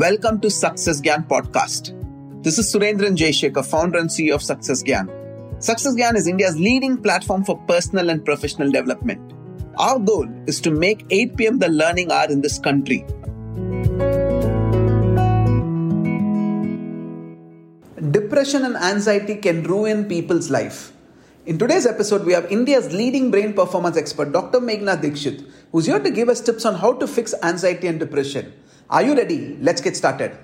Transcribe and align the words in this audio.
Welcome 0.00 0.40
to 0.42 0.48
Success 0.48 1.00
Gyan 1.00 1.26
podcast. 1.26 1.88
This 2.44 2.56
is 2.56 2.72
Surendran 2.72 3.16
Jayasekar, 3.16 3.66
founder 3.66 3.98
and 3.98 4.08
CEO 4.08 4.36
of 4.36 4.42
Success 4.44 4.80
Gyan. 4.84 5.08
Success 5.60 5.96
Gyan 5.96 6.14
is 6.14 6.28
India's 6.28 6.56
leading 6.56 6.98
platform 7.02 7.42
for 7.42 7.58
personal 7.66 8.08
and 8.08 8.24
professional 8.24 8.70
development. 8.70 9.32
Our 9.76 9.98
goal 9.98 10.28
is 10.46 10.60
to 10.60 10.70
make 10.70 11.04
8 11.10 11.36
pm 11.36 11.58
the 11.58 11.68
learning 11.68 12.12
hour 12.12 12.30
in 12.30 12.42
this 12.42 12.60
country. 12.60 13.00
Depression 18.12 18.64
and 18.66 18.76
anxiety 18.76 19.34
can 19.34 19.64
ruin 19.64 20.04
people's 20.04 20.48
life. 20.48 20.92
In 21.44 21.58
today's 21.58 21.86
episode, 21.86 22.24
we 22.24 22.34
have 22.34 22.46
India's 22.52 22.92
leading 22.92 23.32
brain 23.32 23.52
performance 23.52 23.96
expert, 23.96 24.30
Dr. 24.30 24.60
Meghna 24.60 24.96
Dikshit, 25.02 25.44
who's 25.72 25.86
here 25.86 25.98
to 25.98 26.10
give 26.12 26.28
us 26.28 26.40
tips 26.40 26.64
on 26.64 26.76
how 26.76 26.92
to 26.92 27.08
fix 27.08 27.34
anxiety 27.42 27.88
and 27.88 27.98
depression. 27.98 28.52
Are 28.90 29.02
you 29.02 29.14
ready? 29.14 29.54
Let's 29.60 29.82
get 29.82 29.98
started. 29.98 30.34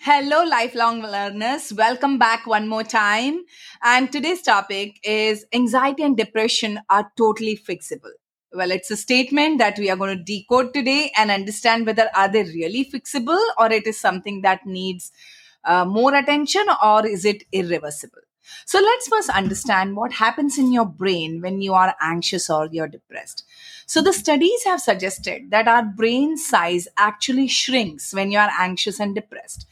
Hello, 0.00 0.44
lifelong 0.44 1.02
learners. 1.02 1.74
Welcome 1.74 2.18
back 2.18 2.46
one 2.46 2.66
more 2.66 2.82
time. 2.82 3.42
And 3.82 4.10
today's 4.10 4.40
topic 4.40 4.98
is 5.04 5.44
anxiety 5.52 6.02
and 6.02 6.16
depression 6.16 6.80
are 6.88 7.12
totally 7.18 7.58
fixable. 7.58 8.12
Well, 8.54 8.70
it's 8.70 8.90
a 8.90 8.96
statement 8.96 9.58
that 9.58 9.78
we 9.78 9.90
are 9.90 9.96
going 9.96 10.16
to 10.16 10.24
decode 10.24 10.72
today 10.72 11.12
and 11.18 11.30
understand 11.30 11.84
whether 11.84 12.08
are 12.14 12.28
they 12.28 12.44
really 12.44 12.88
fixable 12.90 13.44
or 13.58 13.70
it 13.70 13.86
is 13.86 14.00
something 14.00 14.40
that 14.40 14.64
needs 14.64 15.12
uh, 15.64 15.84
more 15.84 16.14
attention 16.14 16.64
or 16.82 17.06
is 17.06 17.26
it 17.26 17.44
irreversible. 17.52 18.22
So 18.66 18.80
let's 18.80 19.08
first 19.08 19.30
understand 19.30 19.96
what 19.96 20.12
happens 20.12 20.58
in 20.58 20.72
your 20.72 20.86
brain 20.86 21.40
when 21.40 21.60
you 21.60 21.74
are 21.74 21.94
anxious 22.00 22.48
or 22.50 22.68
you're 22.70 22.88
depressed. 22.88 23.44
So 23.86 24.02
the 24.02 24.12
studies 24.12 24.64
have 24.64 24.80
suggested 24.80 25.50
that 25.50 25.68
our 25.68 25.84
brain 25.84 26.36
size 26.36 26.86
actually 26.96 27.48
shrinks 27.48 28.14
when 28.14 28.30
you 28.30 28.38
are 28.38 28.50
anxious 28.58 29.00
and 29.00 29.14
depressed. 29.14 29.66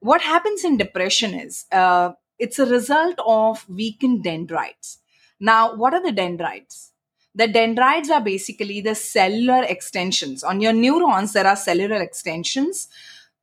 What 0.00 0.20
happens 0.20 0.64
in 0.64 0.76
depression 0.76 1.34
is 1.34 1.66
uh, 1.72 2.12
it's 2.38 2.58
a 2.58 2.66
result 2.66 3.18
of 3.26 3.68
weakened 3.68 4.22
dendrites. 4.22 4.98
Now, 5.40 5.74
what 5.74 5.94
are 5.94 6.02
the 6.02 6.12
dendrites? 6.12 6.92
The 7.34 7.48
dendrites 7.48 8.10
are 8.10 8.20
basically 8.20 8.80
the 8.80 8.94
cellular 8.94 9.62
extensions. 9.62 10.42
On 10.42 10.60
your 10.60 10.72
neurons, 10.72 11.32
there 11.32 11.46
are 11.46 11.56
cellular 11.56 12.00
extensions 12.00 12.88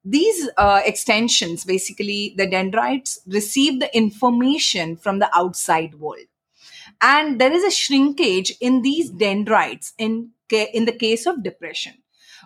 these 0.06 0.48
uh, 0.58 0.82
extensions 0.86 1.66
basically 1.66 2.36
the 2.38 2.46
dendrites 2.46 3.20
receive 3.26 3.80
the 3.80 3.96
information 3.98 4.96
from 4.96 5.18
the 5.18 5.30
outside 5.36 5.96
world. 5.96 6.28
And 7.02 7.42
there 7.42 7.52
is 7.52 7.64
a 7.64 7.72
shrinkage 7.72 8.54
in 8.62 8.84
these 8.84 9.10
dendrites 9.10 9.94
in 9.98 10.30
in 10.52 10.86
the 10.86 10.92
case 10.92 11.26
of 11.26 11.44
depression. 11.44 11.94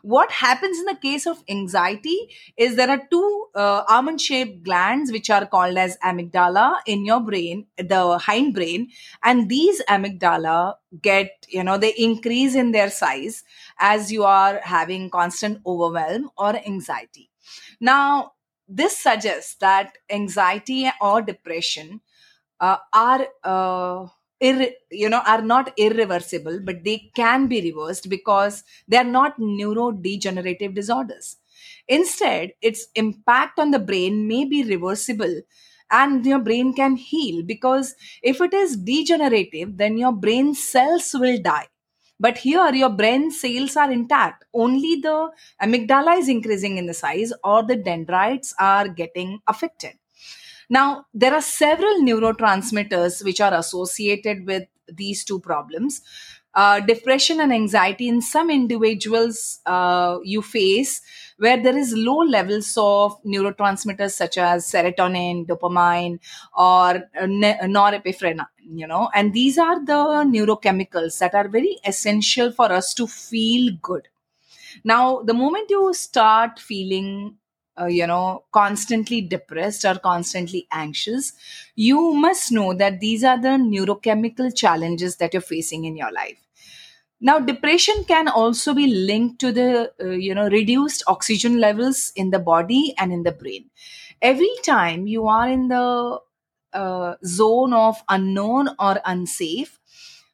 What 0.02 0.32
happens 0.32 0.80
in 0.80 0.86
the 0.86 0.96
case 0.96 1.28
of 1.28 1.44
anxiety 1.50 2.18
is 2.56 2.78
there 2.78 2.90
are 2.90 3.02
two 3.12 3.48
uh, 3.54 3.84
almond 3.90 4.22
shaped 4.22 4.64
glands 4.64 5.12
which 5.12 5.30
are 5.30 5.46
called 5.46 5.78
as 5.78 5.98
amygdala 5.98 6.78
in 6.86 7.04
your 7.06 7.20
brain 7.20 7.66
the 7.78 8.18
hind 8.18 8.54
brain 8.54 8.88
and 9.24 9.50
these 9.50 9.82
amygdala 9.90 10.76
get 11.02 11.46
you 11.50 11.64
know 11.64 11.78
they 11.78 11.94
increase 11.98 12.56
in 12.56 12.72
their 12.72 12.90
size 12.90 13.44
as 13.78 14.10
you 14.10 14.24
are 14.24 14.62
having 14.64 15.10
constant 15.10 15.60
overwhelm 15.66 16.30
or 16.38 16.56
anxiety 16.56 17.29
now, 17.80 18.34
this 18.68 18.98
suggests 18.98 19.56
that 19.56 19.98
anxiety 20.10 20.90
or 21.02 21.22
depression 21.22 22.02
uh, 22.60 22.78
are 22.94 23.28
uh, 23.44 24.08
ir- 24.40 24.74
you 24.92 25.10
know 25.10 25.22
are 25.26 25.42
not 25.42 25.74
irreversible 25.78 26.60
but 26.64 26.84
they 26.84 27.12
can 27.16 27.48
be 27.48 27.62
reversed 27.62 28.10
because 28.10 28.64
they 28.88 28.98
are 28.98 29.04
not 29.04 29.38
neurodegenerative 29.40 30.76
disorders. 30.76 31.38
Instead 31.88 32.52
its 32.62 32.88
impact 32.96 33.60
on 33.60 33.72
the 33.72 33.80
brain 33.80 34.28
may 34.28 34.46
be 34.46 34.64
reversible 34.64 35.42
and 35.92 36.26
your 36.26 36.40
brain 36.40 36.74
can 36.74 36.96
heal 36.96 37.42
because 37.44 37.96
if 38.22 38.42
it 38.42 38.54
is 38.54 38.78
degenerative 38.78 39.78
then 39.78 39.98
your 39.98 40.12
brain 40.14 40.54
cells 40.54 41.12
will 41.16 41.42
die 41.42 41.68
but 42.20 42.40
here, 42.40 42.74
your 42.74 42.90
brain 42.90 43.32
cells 43.32 43.78
are 43.78 43.92
intact. 43.92 44.46
Only 44.54 44.96
the 44.96 45.32
amygdala 45.62 46.20
is 46.20 46.30
increasing 46.30 46.78
in 46.78 46.86
the 46.86 46.94
size, 46.94 47.32
or 47.44 47.64
the 47.64 47.76
dendrites 47.76 48.54
are 48.60 48.88
getting 48.88 49.40
affected. 49.48 49.94
Now, 50.70 51.06
there 51.14 51.34
are 51.34 51.42
several 51.42 52.02
neurotransmitters 52.02 53.24
which 53.24 53.42
are 53.42 53.54
associated 53.54 54.46
with 54.46 54.64
these 54.88 55.24
two 55.24 55.40
problems. 55.40 56.02
Uh, 56.56 56.80
depression 56.80 57.40
and 57.40 57.54
anxiety 57.54 58.08
in 58.08 58.22
some 58.22 58.50
individuals 58.50 59.60
uh, 59.68 60.18
you 60.24 60.42
face 60.42 61.00
where 61.38 61.62
there 61.62 61.78
is 61.78 61.94
low 61.94 62.18
levels 62.18 62.74
of 62.76 63.22
neurotransmitters 63.24 64.12
such 64.12 64.38
as 64.40 64.66
serotonin 64.66 65.46
dopamine 65.46 66.20
or 66.58 66.90
uh, 67.22 67.28
norepinephrine 67.78 68.44
you 68.74 68.88
know 68.88 69.10
and 69.14 69.32
these 69.34 69.60
are 69.60 69.84
the 69.86 70.02
neurochemicals 70.34 71.20
that 71.20 71.36
are 71.36 71.48
very 71.48 71.78
essential 71.86 72.52
for 72.52 72.72
us 72.72 72.94
to 72.96 73.06
feel 73.06 73.72
good. 73.82 74.08
Now 74.84 75.22
the 75.22 75.34
moment 75.34 75.70
you 75.70 75.94
start 75.94 76.60
feeling 76.60 77.38
uh, 77.80 77.86
you 77.86 78.06
know 78.08 78.44
constantly 78.52 79.22
depressed 79.22 79.86
or 79.86 79.96
constantly 80.00 80.68
anxious 80.72 81.34
you 81.76 82.14
must 82.14 82.52
know 82.52 82.74
that 82.74 83.00
these 83.00 83.24
are 83.24 83.40
the 83.42 83.56
neurochemical 83.66 84.56
challenges 84.56 85.18
that 85.18 85.34
you're 85.34 85.42
facing 85.42 85.86
in 85.86 85.96
your 85.96 86.12
life. 86.12 86.38
Now 87.22 87.40
depression 87.40 88.04
can 88.06 88.28
also 88.30 88.74
be 88.74 88.88
linked 88.88 89.40
to 89.42 89.52
the 89.52 89.92
uh, 90.02 90.10
you 90.12 90.34
know 90.36 90.48
reduced 90.50 91.04
oxygen 91.08 91.60
levels 91.60 92.12
in 92.16 92.30
the 92.32 92.40
body 92.40 92.94
and 92.98 93.12
in 93.12 93.24
the 93.24 93.32
brain. 93.32 93.70
Every 94.22 94.52
time 94.64 95.08
you 95.08 95.28
are 95.28 95.50
in 95.50 95.68
the 95.68 96.20
uh, 96.74 97.16
zone 97.26 97.74
of 97.74 98.02
unknown 98.10 98.70
or 98.80 99.00
unsafe 99.06 99.80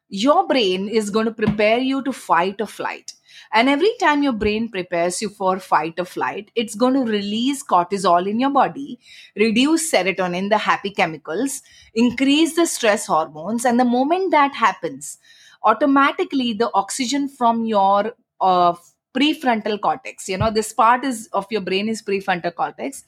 your 0.08 0.46
brain 0.46 0.88
is 0.88 1.10
going 1.10 1.26
to 1.26 1.32
prepare 1.32 1.78
you 1.78 2.00
to 2.02 2.12
fight 2.12 2.60
or 2.60 2.66
flight 2.66 3.12
and 3.52 3.68
every 3.68 3.92
time 4.00 4.22
your 4.22 4.32
brain 4.32 4.68
prepares 4.68 5.22
you 5.22 5.28
for 5.28 5.58
fight 5.58 5.94
or 5.98 6.04
flight, 6.04 6.50
it's 6.54 6.74
going 6.74 6.94
to 6.94 7.10
release 7.10 7.62
cortisol 7.62 8.28
in 8.28 8.40
your 8.40 8.50
body, 8.50 8.98
reduce 9.36 9.90
serotonin, 9.90 10.50
the 10.50 10.58
happy 10.58 10.90
chemicals, 10.90 11.62
increase 11.94 12.56
the 12.56 12.66
stress 12.66 13.06
hormones. 13.06 13.64
And 13.64 13.78
the 13.80 13.84
moment 13.84 14.30
that 14.32 14.54
happens, 14.54 15.18
automatically 15.62 16.52
the 16.52 16.70
oxygen 16.74 17.28
from 17.28 17.64
your 17.64 18.12
uh, 18.40 18.74
prefrontal 19.16 19.80
cortex, 19.80 20.28
you 20.28 20.36
know, 20.36 20.50
this 20.50 20.72
part 20.72 21.04
is 21.04 21.28
of 21.32 21.46
your 21.50 21.62
brain 21.62 21.88
is 21.88 22.02
prefrontal 22.02 22.54
cortex, 22.54 23.04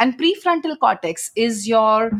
and 0.00 0.18
prefrontal 0.18 0.78
cortex 0.80 1.30
is 1.36 1.68
your 1.68 2.10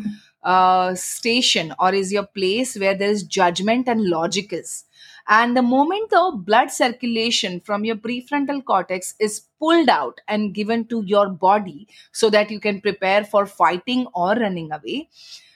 uh, 0.42 0.94
station 0.94 1.74
or 1.78 1.92
is 1.92 2.12
your 2.12 2.26
place 2.26 2.76
where 2.76 2.94
there 2.94 3.10
is 3.10 3.24
judgment 3.24 3.88
and 3.88 4.04
logic 4.04 4.52
is 4.52 4.84
and 5.28 5.56
the 5.56 5.62
moment 5.62 6.10
the 6.10 6.32
blood 6.34 6.70
circulation 6.70 7.60
from 7.60 7.84
your 7.84 7.96
prefrontal 7.96 8.64
cortex 8.64 9.14
is 9.20 9.42
pulled 9.58 9.88
out 9.88 10.20
and 10.28 10.54
given 10.54 10.84
to 10.86 11.02
your 11.06 11.28
body 11.28 11.86
so 12.12 12.30
that 12.30 12.50
you 12.50 12.58
can 12.58 12.80
prepare 12.80 13.24
for 13.24 13.46
fighting 13.46 14.06
or 14.14 14.34
running 14.34 14.72
away, 14.72 15.08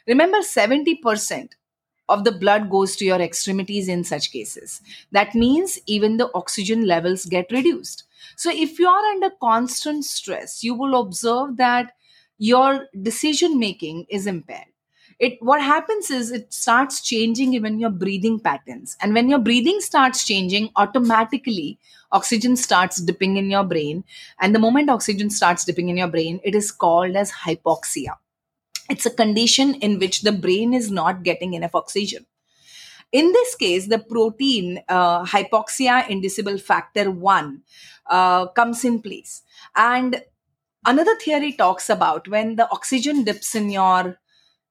remember 0.06 0.42
70% 0.42 1.54
of 2.08 2.24
the 2.24 2.32
blood 2.32 2.68
goes 2.70 2.94
to 2.96 3.04
your 3.04 3.20
extremities 3.20 3.88
in 3.88 4.04
such 4.04 4.30
cases. 4.30 4.80
That 5.12 5.34
means 5.34 5.78
even 5.86 6.18
the 6.18 6.30
oxygen 6.34 6.86
levels 6.86 7.24
get 7.24 7.50
reduced. 7.50 8.04
So, 8.36 8.50
if 8.50 8.78
you 8.78 8.88
are 8.88 9.04
under 9.12 9.30
constant 9.40 10.04
stress, 10.04 10.62
you 10.62 10.74
will 10.74 11.00
observe 11.00 11.56
that 11.56 11.92
your 12.44 12.86
decision 13.00 13.58
making 13.58 14.06
is 14.08 14.26
impaired. 14.26 14.72
It 15.18 15.38
what 15.40 15.62
happens 15.62 16.10
is 16.10 16.32
it 16.32 16.52
starts 16.52 17.00
changing 17.00 17.54
even 17.54 17.78
your 17.78 17.90
breathing 17.90 18.40
patterns. 18.40 18.96
And 19.00 19.14
when 19.14 19.28
your 19.28 19.38
breathing 19.38 19.80
starts 19.80 20.24
changing 20.24 20.70
automatically 20.76 21.78
oxygen 22.12 22.56
starts 22.56 23.00
dipping 23.00 23.36
in 23.36 23.50
your 23.50 23.64
brain. 23.64 24.04
And 24.40 24.54
the 24.54 24.58
moment 24.58 24.90
oxygen 24.90 25.30
starts 25.30 25.64
dipping 25.64 25.88
in 25.88 25.96
your 25.96 26.08
brain 26.08 26.40
it 26.44 26.54
is 26.54 26.70
called 26.70 27.16
as 27.16 27.32
hypoxia. 27.32 28.16
It's 28.90 29.06
a 29.06 29.16
condition 29.22 29.74
in 29.76 29.98
which 29.98 30.22
the 30.22 30.32
brain 30.32 30.74
is 30.74 30.90
not 30.90 31.22
getting 31.22 31.54
enough 31.54 31.74
oxygen. 31.74 32.26
In 33.12 33.32
this 33.32 33.54
case 33.54 33.88
the 33.88 34.00
protein 34.00 34.82
uh, 34.88 35.24
hypoxia 35.24 36.08
inducible 36.08 36.58
factor 36.58 37.10
1 37.10 37.62
uh, 38.06 38.46
comes 38.48 38.84
in 38.84 39.00
place. 39.00 39.42
And 39.74 40.22
another 40.86 41.16
theory 41.16 41.52
talks 41.52 41.90
about 41.90 42.28
when 42.28 42.56
the 42.56 42.70
oxygen 42.70 43.24
dips 43.24 43.54
in 43.54 43.70
your 43.70 44.18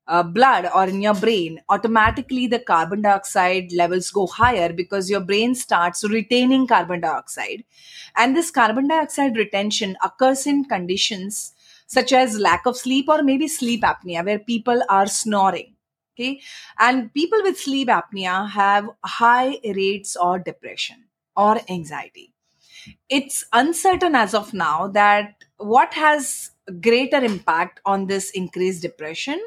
uh, 0.07 0.24
blood 0.24 0.69
or 0.74 0.86
in 0.86 1.01
your 1.01 1.13
brain, 1.13 1.62
automatically 1.69 2.48
the 2.48 2.60
carbon 2.60 3.01
dioxide 3.01 3.71
levels 3.71 4.12
go 4.12 4.27
higher 4.27 4.74
because 4.74 5.10
your 5.10 5.21
brain 5.21 5.56
starts 5.56 6.04
retaining 6.04 6.68
carbon 6.68 7.01
dioxide. 7.01 7.63
And 8.15 8.36
this 8.36 8.51
carbon 8.51 8.88
dioxide 8.88 9.38
retention 9.38 9.98
occurs 10.04 10.45
in 10.45 10.65
conditions 10.65 11.54
such 11.88 12.12
as 12.12 12.39
lack 12.39 12.66
of 12.66 12.77
sleep 12.77 13.07
or 13.07 13.24
maybe 13.24 13.48
sleep 13.48 13.81
apnea, 13.83 14.25
where 14.25 14.39
people 14.39 14.81
are 14.89 15.07
snoring. 15.07 15.75
Okay. 16.16 16.42
And 16.80 17.13
people 17.13 17.42
with 17.42 17.59
sleep 17.59 17.88
apnea 17.88 18.50
have 18.50 18.89
high 19.04 19.59
rates 19.63 20.16
of 20.16 20.44
depression 20.44 21.06
or 21.36 21.59
anxiety. 21.69 22.33
It's 23.09 23.45
uncertain 23.54 24.16
as 24.16 24.33
of 24.33 24.54
now 24.54 24.88
that 24.89 25.43
what 25.57 25.94
has 25.94 26.51
greater 26.81 27.17
impact 27.23 27.79
on 27.85 28.07
this 28.07 28.31
increased 28.31 28.81
depression 28.81 29.41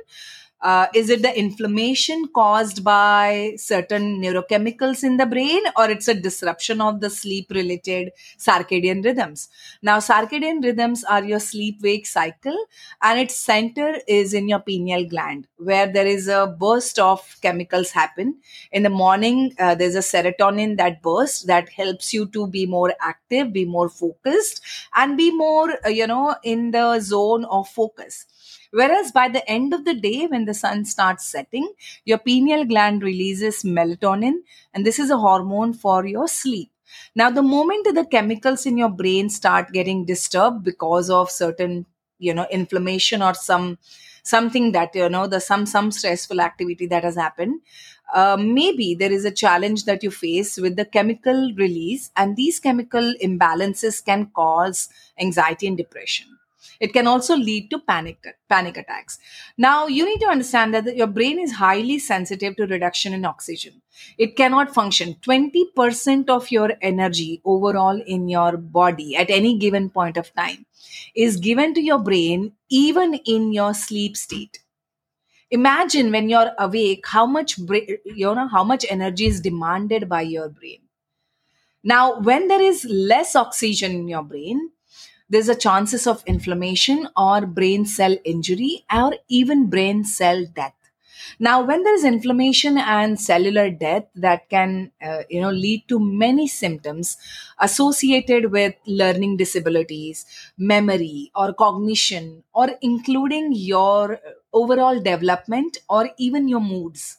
uh, 0.67 0.89
is 0.95 1.11
it 1.11 1.23
the 1.23 1.33
inflammation 1.39 2.27
caused 2.35 2.83
by 2.83 3.53
certain 3.57 4.21
neurochemicals 4.21 5.05
in 5.05 5.17
the 5.17 5.25
brain 5.25 5.63
or 5.77 5.89
it's 5.89 6.09
a 6.09 6.15
disruption 6.15 6.81
of 6.81 7.01
the 7.01 7.09
sleep 7.09 7.47
related 7.53 8.11
circadian 8.37 9.05
rhythms? 9.05 9.49
Now 9.81 9.99
circadian 9.99 10.65
rhythms 10.65 11.05
are 11.05 11.23
your 11.23 11.39
sleep 11.39 11.79
wake 11.83 12.05
cycle 12.05 12.59
and 13.01 13.21
its 13.21 13.37
center 13.37 13.99
is 14.09 14.35
in 14.35 14.49
your 14.49 14.59
pineal 14.59 15.09
gland 15.09 15.47
where 15.59 15.87
there 15.87 16.07
is 16.07 16.27
a 16.27 16.53
burst 16.59 16.99
of 16.99 17.37
chemicals 17.43 17.93
happen. 17.93 18.37
In 18.73 18.83
the 18.83 18.91
morning 18.91 19.55
uh, 19.61 19.77
there's 19.77 19.95
a 19.95 20.01
serotonin 20.01 20.77
that 20.79 21.01
bursts 21.01 21.45
that 21.45 21.69
helps 21.69 22.13
you 22.13 22.27
to 22.27 22.49
be 22.49 22.67
more 22.67 22.93
active 23.01 23.53
be 23.53 23.65
more 23.65 23.89
focused 23.89 24.61
and 24.97 25.17
be 25.17 25.31
more 25.31 25.79
uh, 25.85 25.89
you 25.89 26.09
know 26.09 26.35
in 26.43 26.73
the 26.73 26.99
zone 26.99 27.45
of 27.45 27.69
focus 27.69 28.27
Whereas 28.81 29.11
by 29.13 29.29
the 29.29 29.49
end 29.51 29.73
of 29.75 29.85
the 29.85 29.95
day, 29.95 30.27
when 30.27 30.45
the 30.45 30.55
sun 30.55 30.85
starts 30.85 31.27
setting, 31.29 31.73
your 32.05 32.19
pineal 32.19 32.65
gland 32.65 33.03
releases 33.03 33.63
melatonin, 33.63 34.35
and 34.75 34.85
this 34.85 34.99
is 34.99 35.11
a 35.11 35.17
hormone 35.19 35.73
for 35.73 36.05
your 36.07 36.29
sleep. 36.29 36.71
Now, 37.15 37.31
the 37.31 37.43
moment 37.43 37.87
the 37.95 38.05
chemicals 38.05 38.67
in 38.67 38.77
your 38.77 38.91
brain 38.91 39.29
start 39.29 39.73
getting 39.73 40.05
disturbed 40.05 40.63
because 40.65 41.11
of 41.11 41.31
certain, 41.31 41.87
you 42.19 42.35
know, 42.35 42.47
inflammation 42.51 43.23
or 43.23 43.35
some 43.35 43.79
something 44.23 44.73
that 44.73 44.93
you 44.95 45.09
know 45.09 45.27
the 45.29 45.41
some 45.41 45.65
some 45.67 45.91
stressful 45.93 46.41
activity 46.41 46.87
that 46.87 47.05
has 47.05 47.15
happened 47.15 47.61
uh, 48.15 48.37
maybe 48.37 48.95
there 48.95 49.13
is 49.13 49.25
a 49.25 49.31
challenge 49.31 49.85
that 49.85 50.03
you 50.03 50.11
face 50.11 50.57
with 50.57 50.77
the 50.77 50.85
chemical 50.85 51.53
release 51.57 52.11
and 52.17 52.37
these 52.37 52.59
chemical 52.59 53.15
imbalances 53.23 54.05
can 54.05 54.27
cause 54.35 54.89
anxiety 55.21 55.67
and 55.69 55.77
depression 55.77 56.36
it 56.81 56.93
can 56.93 57.07
also 57.07 57.37
lead 57.37 57.71
to 57.71 57.79
panic 57.79 58.25
panic 58.49 58.77
attacks. 58.77 59.19
Now, 59.57 59.87
you 59.87 60.05
need 60.05 60.21
to 60.21 60.29
understand 60.29 60.75
that 60.75 60.97
your 60.97 61.07
brain 61.07 61.39
is 61.39 61.55
highly 61.55 61.99
sensitive 61.99 62.57
to 62.57 62.67
reduction 62.67 63.13
in 63.13 63.25
oxygen. 63.25 63.83
It 64.19 64.37
cannot 64.37 64.75
function. 64.75 65.17
20% 65.23 66.29
of 66.29 66.51
your 66.51 66.73
energy 66.81 67.41
overall 67.45 68.01
in 68.07 68.29
your 68.29 68.57
body 68.57 69.17
at 69.17 69.31
any 69.31 69.59
given 69.59 69.91
point 69.91 70.17
of 70.17 70.35
time 70.35 70.67
is 71.15 71.37
given 71.37 71.75
to 71.75 71.81
your 71.81 71.99
brain 71.99 72.53
even 72.69 73.15
in 73.25 73.53
your 73.53 73.75
sleep 73.75 74.17
state 74.17 74.61
imagine 75.51 76.11
when 76.11 76.29
you're 76.29 76.53
awake 76.59 77.07
how 77.07 77.27
much 77.27 77.59
you 77.59 78.35
know 78.35 78.49
how 78.49 78.65
much 78.65 78.85
energy 78.91 79.27
is 79.27 79.41
demanded 79.41 80.09
by 80.09 80.21
your 80.21 80.49
brain 80.49 80.81
now 81.83 82.21
when 82.21 82.49
there 82.49 82.63
is 82.63 82.85
less 82.85 83.35
oxygen 83.37 83.93
in 83.93 84.09
your 84.09 84.23
brain 84.23 84.71
there's 85.29 85.49
a 85.49 85.55
chances 85.55 86.07
of 86.07 86.23
inflammation 86.27 87.09
or 87.17 87.47
brain 87.47 87.85
cell 87.85 88.17
injury 88.25 88.85
or 88.93 89.15
even 89.29 89.69
brain 89.69 90.05
cell 90.05 90.45
death. 90.55 90.75
Now 91.39 91.63
when 91.65 91.83
there 91.83 91.95
is 91.95 92.05
inflammation 92.05 92.79
and 92.79 93.19
cellular 93.21 93.71
death 93.71 94.05
that 94.17 94.49
can 94.49 94.93
uh, 95.03 95.23
you 95.31 95.41
know 95.41 95.51
lead 95.51 95.85
to 95.89 95.99
many 95.99 96.47
symptoms 96.47 97.17
associated 97.59 98.51
with 98.53 98.75
learning 98.87 99.37
disabilities 99.39 100.25
memory 100.59 101.31
or 101.35 101.53
cognition 101.55 102.45
or 102.55 102.69
including 102.83 103.53
your 103.55 104.21
overall 104.53 105.01
development 105.01 105.79
or 105.89 106.11
even 106.19 106.49
your 106.49 106.61
moods 106.61 107.19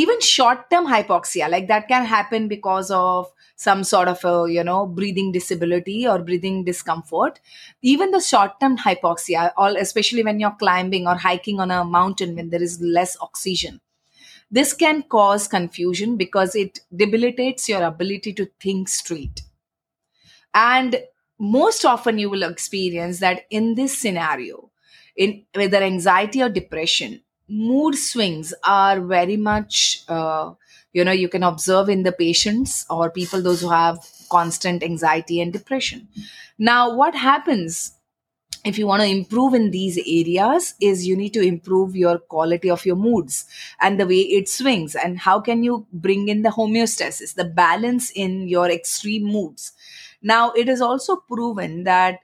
even 0.00 0.20
short 0.20 0.68
term 0.70 0.86
hypoxia 0.92 1.48
like 1.50 1.68
that 1.68 1.88
can 1.88 2.04
happen 2.04 2.48
because 2.48 2.90
of 2.90 3.32
some 3.56 3.84
sort 3.84 4.08
of 4.08 4.24
a 4.24 4.50
you 4.52 4.64
know 4.64 4.86
breathing 4.86 5.32
disability 5.32 6.06
or 6.06 6.18
breathing 6.18 6.64
discomfort. 6.64 7.40
Even 7.82 8.10
the 8.10 8.20
short 8.20 8.58
term 8.60 8.76
hypoxia 8.78 9.52
all 9.56 9.76
especially 9.76 10.24
when 10.24 10.40
you're 10.40 10.56
climbing 10.64 11.06
or 11.06 11.16
hiking 11.16 11.60
on 11.60 11.70
a 11.70 11.84
mountain 11.84 12.36
when 12.36 12.50
there 12.50 12.62
is 12.62 12.80
less 12.80 13.16
oxygen 13.20 13.80
this 14.50 14.72
can 14.72 15.02
cause 15.02 15.48
confusion 15.48 16.16
because 16.16 16.54
it 16.54 16.80
debilitates 16.96 17.68
your 17.68 17.82
ability 17.82 18.32
to 18.32 18.48
think 18.60 18.88
straight. 18.88 19.42
And 20.54 21.02
most 21.38 21.84
often 21.84 22.18
you 22.18 22.30
will 22.30 22.42
experience 22.42 23.20
that 23.20 23.42
in 23.50 23.74
this 23.74 23.96
scenario 23.96 24.70
in 25.16 25.44
whether 25.54 25.78
anxiety 25.82 26.42
or 26.42 26.48
depression 26.48 27.22
mood 27.48 27.96
swings 27.96 28.54
are 28.64 29.00
very 29.00 29.36
much 29.36 30.02
uh, 30.08 30.52
you 30.92 31.04
know 31.04 31.12
you 31.12 31.28
can 31.28 31.42
observe 31.42 31.88
in 31.88 32.02
the 32.02 32.12
patients 32.12 32.86
or 32.90 33.10
people 33.10 33.42
those 33.42 33.60
who 33.60 33.70
have 33.70 33.98
constant 34.30 34.82
anxiety 34.82 35.40
and 35.40 35.52
depression. 35.52 36.08
Now 36.58 36.94
what 36.94 37.14
happens 37.14 37.92
if 38.64 38.78
you 38.78 38.86
want 38.86 39.02
to 39.02 39.08
improve 39.08 39.54
in 39.54 39.70
these 39.70 39.98
areas 39.98 40.74
is 40.80 41.06
you 41.06 41.16
need 41.16 41.34
to 41.34 41.42
improve 41.42 41.94
your 41.94 42.18
quality 42.18 42.70
of 42.70 42.86
your 42.86 42.96
moods 42.96 43.44
and 43.80 44.00
the 44.00 44.06
way 44.06 44.20
it 44.20 44.48
swings. 44.48 44.94
And 44.94 45.18
how 45.18 45.40
can 45.40 45.62
you 45.62 45.86
bring 45.92 46.28
in 46.28 46.42
the 46.42 46.48
homeostasis 46.50 47.34
the 47.34 47.44
balance 47.44 48.10
in 48.10 48.48
your 48.48 48.70
extreme 48.70 49.24
moods? 49.24 49.72
Now 50.22 50.52
it 50.52 50.68
is 50.68 50.80
also 50.80 51.16
proven 51.16 51.84
that 51.84 52.20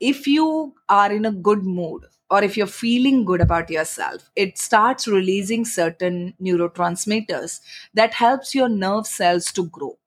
if 0.00 0.26
you 0.26 0.74
are 0.88 1.12
in 1.12 1.24
a 1.24 1.32
good 1.32 1.64
mood 1.64 2.06
or 2.30 2.42
if 2.44 2.56
you're 2.56 2.66
feeling 2.66 3.24
good 3.24 3.40
about 3.40 3.70
yourself 3.70 4.30
it 4.36 4.58
starts 4.58 5.08
releasing 5.08 5.64
certain 5.64 6.34
neurotransmitters 6.40 7.60
that 7.94 8.14
helps 8.14 8.54
your 8.54 8.68
nerve 8.68 9.06
cells 9.06 9.52
to 9.52 9.64
grow. 9.66 9.98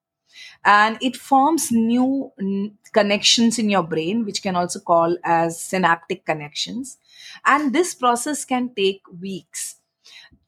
And 0.66 0.98
it 1.02 1.18
forms 1.18 1.72
new 1.72 2.32
n- 2.40 2.78
connections 2.94 3.60
in 3.60 3.70
your 3.70 3.84
brain 3.84 4.26
which 4.26 4.42
can 4.42 4.56
also 4.56 4.80
call 4.80 5.18
as 5.24 5.62
synaptic 5.62 6.26
connections. 6.26 6.98
And 7.46 7.74
this 7.74 7.94
process 7.96 8.46
can 8.46 8.74
take 8.76 9.02
weeks 9.22 9.78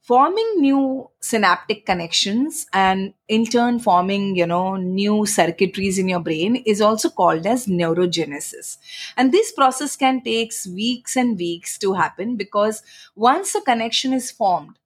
forming 0.01 0.61
new 0.61 1.09
synaptic 1.19 1.85
connections 1.85 2.67
and 2.73 3.13
in 3.27 3.45
turn 3.45 3.79
forming 3.79 4.35
you 4.35 4.45
know 4.45 4.75
new 4.75 5.25
circuitries 5.25 5.97
in 5.97 6.07
your 6.07 6.19
brain 6.19 6.57
is 6.57 6.81
also 6.81 7.09
called 7.09 7.45
as 7.45 7.65
neurogenesis. 7.65 8.77
And 9.17 9.31
this 9.31 9.51
process 9.51 9.95
can 9.95 10.21
take 10.21 10.53
weeks 10.71 11.15
and 11.15 11.37
weeks 11.37 11.77
to 11.79 11.93
happen 11.93 12.35
because 12.35 12.83
once 13.15 13.55
a 13.55 13.61
connection 13.61 14.13
is 14.13 14.31
formed 14.31 14.77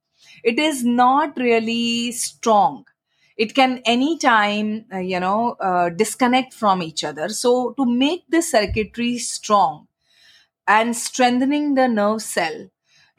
it 0.42 0.58
is 0.58 0.84
not 0.84 1.36
really 1.36 2.12
strong. 2.12 2.84
It 3.36 3.54
can 3.54 3.80
anytime 3.84 4.84
uh, 4.92 4.98
you 4.98 5.20
know 5.20 5.52
uh, 5.60 5.90
disconnect 5.90 6.54
from 6.54 6.82
each 6.82 7.04
other. 7.04 7.28
So 7.28 7.72
to 7.78 7.84
make 7.86 8.24
the 8.28 8.42
circuitry 8.42 9.18
strong 9.18 9.86
and 10.66 10.96
strengthening 10.96 11.74
the 11.74 11.88
nerve 11.88 12.22
cell 12.22 12.68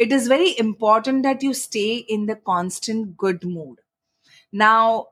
it 0.01 0.11
is 0.11 0.27
very 0.27 0.57
important 0.59 1.23
that 1.23 1.43
you 1.43 1.53
stay 1.53 1.97
in 2.15 2.25
the 2.25 2.35
constant 2.35 3.17
good 3.17 3.43
mood. 3.45 3.79
Now, 4.51 5.07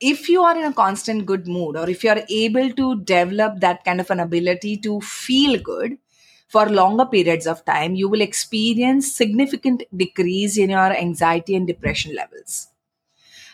if 0.00 0.28
you 0.28 0.42
are 0.42 0.56
in 0.58 0.64
a 0.64 0.72
constant 0.72 1.26
good 1.26 1.48
mood, 1.48 1.76
or 1.76 1.90
if 1.90 2.04
you 2.04 2.10
are 2.10 2.22
able 2.30 2.70
to 2.72 3.00
develop 3.02 3.60
that 3.60 3.84
kind 3.84 4.00
of 4.00 4.10
an 4.10 4.20
ability 4.20 4.76
to 4.78 5.00
feel 5.00 5.60
good 5.60 5.98
for 6.48 6.68
longer 6.68 7.06
periods 7.06 7.46
of 7.46 7.64
time, 7.64 7.94
you 7.94 8.08
will 8.08 8.20
experience 8.20 9.12
significant 9.14 9.84
decrease 9.96 10.58
in 10.58 10.70
your 10.70 10.92
anxiety 10.96 11.56
and 11.56 11.66
depression 11.66 12.14
levels. 12.14 12.68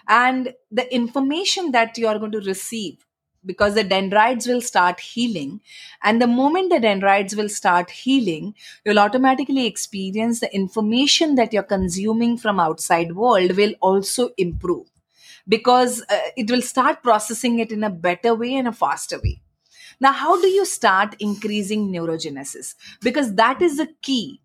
And 0.09 0.55
the 0.71 0.93
information 0.95 1.73
that 1.73 1.99
you 1.99 2.09
are 2.09 2.19
going 2.19 2.33
to 2.33 2.41
receive 2.41 3.06
because 3.47 3.75
the 3.75 3.85
dendrites 3.85 4.47
will 4.47 4.61
start 4.61 5.01
healing. 5.01 5.61
And 6.03 6.21
the 6.21 6.27
moment 6.27 6.71
the 6.71 6.81
dendrites 6.81 7.35
will 7.35 7.49
start 7.49 7.91
healing 7.91 8.55
you'll 8.85 8.99
automatically 8.99 9.67
experience 9.67 10.41
the 10.41 10.55
information 10.55 11.37
that 11.37 11.53
you're 11.53 11.63
consuming 11.63 12.37
from 12.37 12.61
outside 12.61 13.15
world 13.15 13.57
will 13.57 13.75
also 13.81 14.31
improve. 14.37 14.87
Because 15.49 16.03
uh, 16.11 16.19
it 16.37 16.51
will 16.51 16.63
start 16.63 17.03
processing 17.03 17.61
it 17.61 17.71
in 17.71 17.85
a 17.85 17.91
better 17.91 18.35
way 18.35 18.55
and 18.57 18.69
a 18.69 18.73
faster 18.73 19.21
way. 19.23 19.41
Now 20.01 20.13
how 20.13 20.41
do 20.41 20.49
you 20.49 20.67
start 20.67 21.17
increasing 21.21 21.89
neurogenesis? 21.89 22.75
Because 23.01 23.35
that 23.35 23.63
is 23.63 23.79
the 23.79 23.89
key 24.03 24.41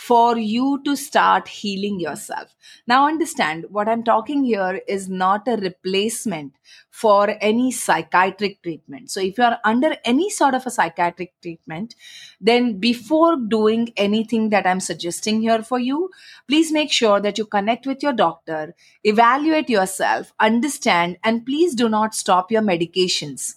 for 0.00 0.38
you 0.38 0.80
to 0.82 0.96
start 0.96 1.46
healing 1.46 2.00
yourself. 2.00 2.54
Now, 2.86 3.06
understand 3.06 3.66
what 3.68 3.86
I'm 3.86 4.02
talking 4.02 4.44
here 4.44 4.80
is 4.88 5.10
not 5.10 5.46
a 5.46 5.56
replacement 5.56 6.54
for 6.90 7.36
any 7.42 7.70
psychiatric 7.70 8.62
treatment. 8.62 9.10
So, 9.10 9.20
if 9.20 9.36
you 9.36 9.44
are 9.44 9.58
under 9.62 9.94
any 10.06 10.30
sort 10.30 10.54
of 10.54 10.64
a 10.64 10.70
psychiatric 10.70 11.34
treatment, 11.42 11.96
then 12.40 12.78
before 12.80 13.36
doing 13.36 13.92
anything 13.98 14.48
that 14.48 14.66
I'm 14.66 14.80
suggesting 14.80 15.42
here 15.42 15.62
for 15.62 15.78
you, 15.78 16.08
please 16.48 16.72
make 16.72 16.90
sure 16.90 17.20
that 17.20 17.36
you 17.36 17.44
connect 17.44 17.86
with 17.86 18.02
your 18.02 18.14
doctor, 18.14 18.74
evaluate 19.04 19.68
yourself, 19.68 20.32
understand, 20.40 21.18
and 21.22 21.44
please 21.44 21.74
do 21.74 21.90
not 21.90 22.14
stop 22.14 22.50
your 22.50 22.62
medications 22.62 23.56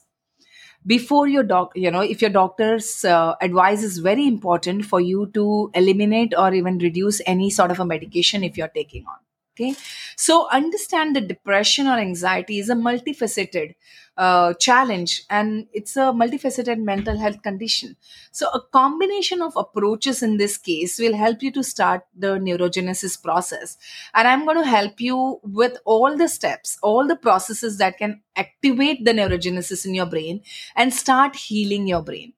before 0.85 1.27
your 1.27 1.43
doc 1.43 1.71
you 1.75 1.89
know 1.89 2.01
if 2.01 2.21
your 2.21 2.29
doctor's 2.29 3.05
uh, 3.05 3.35
advice 3.41 3.83
is 3.83 3.97
very 3.99 4.27
important 4.27 4.85
for 4.85 4.99
you 4.99 5.29
to 5.33 5.71
eliminate 5.73 6.33
or 6.37 6.53
even 6.53 6.77
reduce 6.77 7.21
any 7.25 7.49
sort 7.49 7.71
of 7.71 7.79
a 7.79 7.85
medication 7.85 8.43
if 8.43 8.57
you're 8.57 8.75
taking 8.79 9.05
on 9.05 9.17
Okay, 9.55 9.75
so 10.17 10.49
understand 10.49 11.15
that 11.15 11.27
depression 11.27 11.85
or 11.85 11.99
anxiety 11.99 12.57
is 12.57 12.69
a 12.69 12.73
multifaceted 12.73 13.75
uh, 14.17 14.55
challenge 14.55 15.23
and 15.29 15.67
it's 15.73 15.95
a 15.95 16.11
multifaceted 16.11 16.79
mental 16.79 17.17
health 17.19 17.41
condition. 17.43 17.95
So, 18.31 18.49
a 18.49 18.61
combination 18.61 19.43
of 19.43 19.55
approaches 19.55 20.23
in 20.23 20.37
this 20.37 20.57
case 20.57 20.97
will 20.97 21.15
help 21.15 21.43
you 21.43 21.51
to 21.51 21.63
start 21.63 22.03
the 22.15 22.39
neurogenesis 22.39 23.21
process. 23.21 23.77
And 24.15 24.27
I'm 24.27 24.45
going 24.45 24.57
to 24.57 24.67
help 24.67 24.99
you 24.99 25.39
with 25.43 25.77
all 25.85 26.17
the 26.17 26.27
steps, 26.27 26.79
all 26.81 27.07
the 27.07 27.15
processes 27.15 27.77
that 27.77 27.99
can 27.99 28.21
activate 28.35 29.05
the 29.05 29.11
neurogenesis 29.11 29.85
in 29.85 29.93
your 29.93 30.07
brain 30.07 30.41
and 30.75 30.91
start 30.91 31.35
healing 31.35 31.87
your 31.87 32.01
brain. 32.01 32.33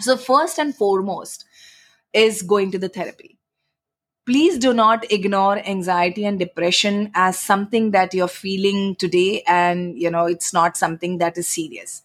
So, 0.00 0.18
first 0.18 0.58
and 0.58 0.74
foremost 0.74 1.46
is 2.12 2.42
going 2.42 2.70
to 2.72 2.78
the 2.78 2.88
therapy 2.88 3.38
please 4.26 4.58
do 4.58 4.72
not 4.72 5.10
ignore 5.12 5.58
anxiety 5.58 6.24
and 6.24 6.38
depression 6.38 7.10
as 7.14 7.38
something 7.38 7.90
that 7.90 8.14
you're 8.14 8.28
feeling 8.28 8.96
today 8.96 9.42
and 9.46 9.98
you 9.98 10.10
know 10.10 10.26
it's 10.26 10.52
not 10.52 10.76
something 10.76 11.18
that 11.18 11.36
is 11.36 11.46
serious. 11.46 12.02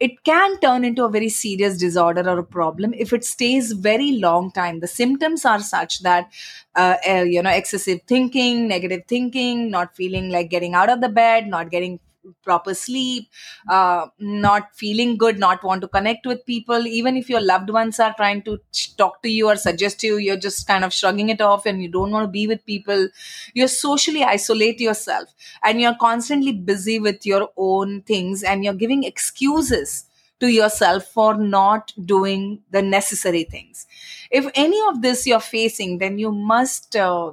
It 0.00 0.24
can 0.24 0.58
turn 0.60 0.84
into 0.84 1.04
a 1.04 1.10
very 1.10 1.28
serious 1.28 1.76
disorder 1.76 2.28
or 2.28 2.38
a 2.38 2.44
problem 2.44 2.94
if 2.94 3.12
it 3.12 3.22
stays 3.22 3.72
very 3.72 4.12
long 4.12 4.50
time. 4.50 4.80
The 4.80 4.86
symptoms 4.86 5.44
are 5.44 5.60
such 5.60 6.00
that 6.00 6.32
uh, 6.74 6.96
uh, 7.08 7.24
you 7.28 7.42
know 7.42 7.50
excessive 7.50 8.00
thinking 8.06 8.66
negative 8.68 9.02
thinking 9.06 9.70
not 9.70 9.94
feeling 9.94 10.30
like 10.30 10.50
getting 10.50 10.74
out 10.74 10.90
of 10.90 11.00
the 11.00 11.08
bed 11.08 11.46
not 11.46 11.70
getting 11.70 12.00
proper 12.42 12.74
sleep 12.74 13.28
uh, 13.68 14.06
not 14.18 14.74
feeling 14.74 15.16
good 15.16 15.38
not 15.38 15.62
want 15.64 15.80
to 15.80 15.88
connect 15.88 16.26
with 16.26 16.44
people. 16.46 16.86
Even 16.86 17.16
if 17.16 17.28
your 17.30 17.40
loved 17.40 17.70
ones 17.70 17.98
are 17.98 18.14
trying 18.16 18.42
to 18.42 18.58
talk 18.96 19.22
to 19.22 19.28
you 19.30 19.48
or 19.48 19.56
suggest 19.56 20.00
to 20.00 20.06
you 20.06 20.16
you're 20.18 20.36
just 20.36 20.66
kind 20.66 20.84
of 20.84 20.92
shrugging 20.92 21.28
it 21.30 21.40
off 21.40 21.66
and 21.66 21.82
you 21.82 21.88
don't 21.88 22.10
want 22.10 22.24
to 22.24 22.30
be 22.30 22.46
with 22.46 22.64
people. 22.66 23.08
You're 23.54 23.68
socially 23.68 24.22
isolate 24.22 24.80
yourself 24.80 25.28
and 25.62 25.80
you're 25.80 25.96
constantly 26.00 26.52
busy 26.52 26.98
with 26.98 27.24
your 27.26 27.50
own 27.56 28.02
things 28.02 28.42
and 28.42 28.64
you're 28.64 28.74
giving 28.74 29.04
excuses 29.04 30.04
to 30.40 30.48
yourself 30.48 31.04
for 31.04 31.34
not 31.36 31.92
doing 32.06 32.60
the 32.70 32.80
necessary 32.82 33.44
things. 33.44 33.86
If 34.30 34.46
any 34.54 34.80
of 34.88 35.02
this 35.02 35.26
you're 35.26 35.40
facing 35.40 35.98
then 35.98 36.18
you 36.18 36.32
must 36.32 36.96
uh, 36.96 37.32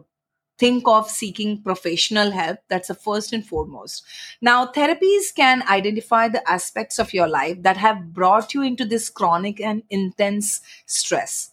think 0.58 0.88
of 0.88 1.10
seeking 1.10 1.62
professional 1.62 2.32
help. 2.32 2.60
That's 2.68 2.88
the 2.88 2.96
first 2.96 3.34
and 3.34 3.46
foremost. 3.46 4.04
Now, 4.42 4.66
therapies 4.68 5.34
can 5.36 5.64
identify 5.68 6.28
the 6.28 6.48
aspects 6.50 7.00
of 7.00 7.14
your 7.14 7.28
life 7.28 7.62
that 7.64 7.78
have 7.78 8.14
brought 8.14 8.54
you 8.54 8.62
into 8.62 8.86
this 8.86 9.10
chronic 9.10 9.62
and 9.62 9.84
intense 9.90 10.62
stress 10.86 11.52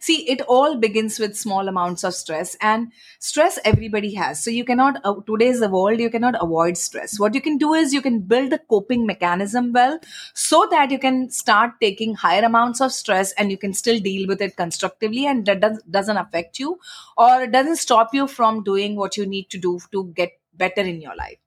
see 0.00 0.28
it 0.28 0.40
all 0.42 0.76
begins 0.76 1.18
with 1.18 1.36
small 1.36 1.68
amounts 1.68 2.02
of 2.04 2.14
stress 2.14 2.56
and 2.60 2.92
stress 3.18 3.58
everybody 3.64 4.14
has. 4.14 4.42
So 4.42 4.50
you 4.50 4.64
cannot 4.64 5.00
uh, 5.04 5.14
today's 5.26 5.60
the 5.60 5.68
world 5.68 6.00
you 6.00 6.10
cannot 6.10 6.42
avoid 6.42 6.76
stress. 6.76 7.20
What 7.20 7.34
you 7.34 7.40
can 7.40 7.58
do 7.58 7.74
is 7.74 7.92
you 7.92 8.02
can 8.02 8.20
build 8.20 8.50
the 8.50 8.58
coping 8.58 9.06
mechanism 9.06 9.72
well 9.72 9.98
so 10.34 10.66
that 10.70 10.90
you 10.90 10.98
can 10.98 11.30
start 11.30 11.72
taking 11.80 12.14
higher 12.14 12.44
amounts 12.44 12.80
of 12.80 12.92
stress 12.92 13.32
and 13.32 13.50
you 13.50 13.58
can 13.58 13.72
still 13.72 14.00
deal 14.00 14.26
with 14.26 14.40
it 14.40 14.56
constructively 14.56 15.26
and 15.26 15.46
that 15.46 15.60
does, 15.60 15.82
doesn't 15.90 16.16
affect 16.16 16.58
you 16.58 16.78
or 17.16 17.42
it 17.42 17.52
doesn't 17.52 17.76
stop 17.76 18.14
you 18.14 18.26
from 18.26 18.62
doing 18.62 18.96
what 18.96 19.16
you 19.16 19.26
need 19.26 19.50
to 19.50 19.58
do 19.58 19.78
to 19.92 20.06
get 20.14 20.32
better 20.54 20.80
in 20.80 21.00
your 21.00 21.14
life. 21.14 21.38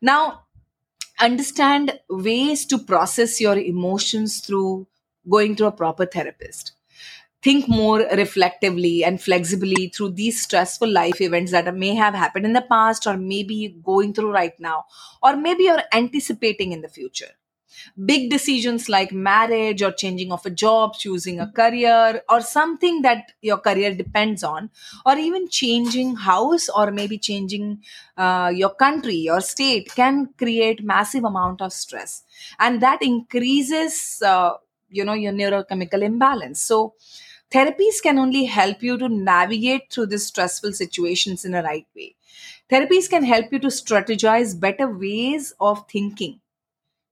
Now 0.00 0.44
understand 1.20 1.98
ways 2.08 2.64
to 2.66 2.78
process 2.78 3.40
your 3.40 3.58
emotions 3.58 4.40
through 4.40 4.86
going 5.28 5.56
to 5.56 5.66
a 5.66 5.72
proper 5.72 6.06
therapist 6.06 6.72
think 7.42 7.68
more 7.68 8.00
reflectively 8.16 9.04
and 9.04 9.20
flexibly 9.22 9.88
through 9.88 10.10
these 10.10 10.42
stressful 10.42 10.90
life 10.90 11.20
events 11.20 11.52
that 11.52 11.72
may 11.74 11.94
have 11.94 12.14
happened 12.14 12.44
in 12.44 12.52
the 12.52 12.62
past 12.62 13.06
or 13.06 13.16
maybe 13.16 13.76
going 13.82 14.12
through 14.12 14.32
right 14.32 14.58
now 14.58 14.84
or 15.22 15.36
maybe 15.36 15.64
you're 15.64 15.82
anticipating 15.92 16.72
in 16.72 16.80
the 16.80 16.88
future. 16.88 17.30
Big 18.04 18.28
decisions 18.30 18.88
like 18.88 19.12
marriage 19.12 19.82
or 19.82 19.92
changing 19.92 20.32
of 20.32 20.44
a 20.44 20.50
job 20.50 20.94
choosing 20.94 21.38
a 21.38 21.46
career 21.50 22.22
or 22.28 22.40
something 22.40 23.02
that 23.02 23.32
your 23.40 23.58
career 23.58 23.94
depends 23.94 24.42
on 24.42 24.70
or 25.06 25.16
even 25.16 25.48
changing 25.48 26.16
house 26.16 26.68
or 26.68 26.90
maybe 26.90 27.18
changing 27.18 27.80
uh, 28.16 28.50
your 28.54 28.70
country 28.74 29.28
or 29.30 29.40
state 29.40 29.94
can 29.94 30.28
create 30.36 30.82
massive 30.82 31.24
amount 31.24 31.62
of 31.62 31.72
stress 31.72 32.24
and 32.58 32.80
that 32.80 33.00
increases 33.00 34.20
uh, 34.24 34.54
you 34.90 35.04
know 35.04 35.12
your 35.12 35.32
neurochemical 35.32 36.02
imbalance. 36.02 36.62
So 36.62 36.94
therapies 37.50 38.02
can 38.02 38.18
only 38.18 38.44
help 38.44 38.82
you 38.82 38.98
to 38.98 39.08
navigate 39.08 39.90
through 39.90 40.06
these 40.06 40.26
stressful 40.26 40.72
situations 40.72 41.44
in 41.44 41.54
a 41.54 41.62
right 41.62 41.86
way. 41.96 42.14
Therapies 42.70 43.08
can 43.08 43.24
help 43.24 43.52
you 43.52 43.58
to 43.60 43.68
strategize 43.68 44.58
better 44.58 44.88
ways 44.88 45.54
of 45.60 45.84
thinking 45.90 46.40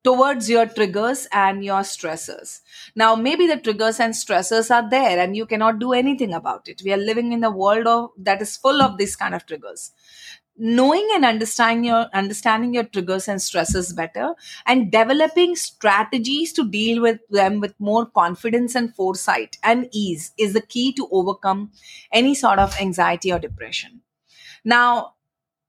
towards 0.04 0.48
your 0.48 0.66
triggers 0.66 1.26
and 1.32 1.64
your 1.64 1.80
stressors. 1.80 2.60
Now, 2.94 3.16
maybe 3.16 3.46
the 3.46 3.56
triggers 3.56 3.98
and 3.98 4.14
stressors 4.14 4.70
are 4.70 4.88
there 4.88 5.18
and 5.18 5.36
you 5.36 5.46
cannot 5.46 5.80
do 5.80 5.92
anything 5.92 6.32
about 6.32 6.68
it. 6.68 6.82
We 6.84 6.92
are 6.92 6.98
living 6.98 7.32
in 7.32 7.42
a 7.42 7.50
world 7.50 7.86
of, 7.86 8.10
that 8.18 8.40
is 8.40 8.56
full 8.56 8.80
of 8.82 8.98
these 8.98 9.16
kind 9.16 9.34
of 9.34 9.46
triggers 9.46 9.92
knowing 10.58 11.06
and 11.14 11.24
understanding 11.24 11.84
your 11.84 12.06
understanding 12.14 12.72
your 12.72 12.84
triggers 12.84 13.28
and 13.28 13.42
stresses 13.42 13.92
better 13.92 14.34
and 14.66 14.90
developing 14.90 15.54
strategies 15.54 16.52
to 16.52 16.68
deal 16.68 17.02
with 17.02 17.20
them 17.28 17.60
with 17.60 17.74
more 17.78 18.06
confidence 18.06 18.74
and 18.74 18.94
foresight 18.94 19.58
and 19.62 19.88
ease 19.92 20.32
is 20.38 20.54
the 20.54 20.62
key 20.62 20.92
to 20.92 21.08
overcome 21.12 21.70
any 22.12 22.34
sort 22.34 22.58
of 22.58 22.74
anxiety 22.80 23.32
or 23.32 23.38
depression. 23.38 24.00
Now 24.64 25.14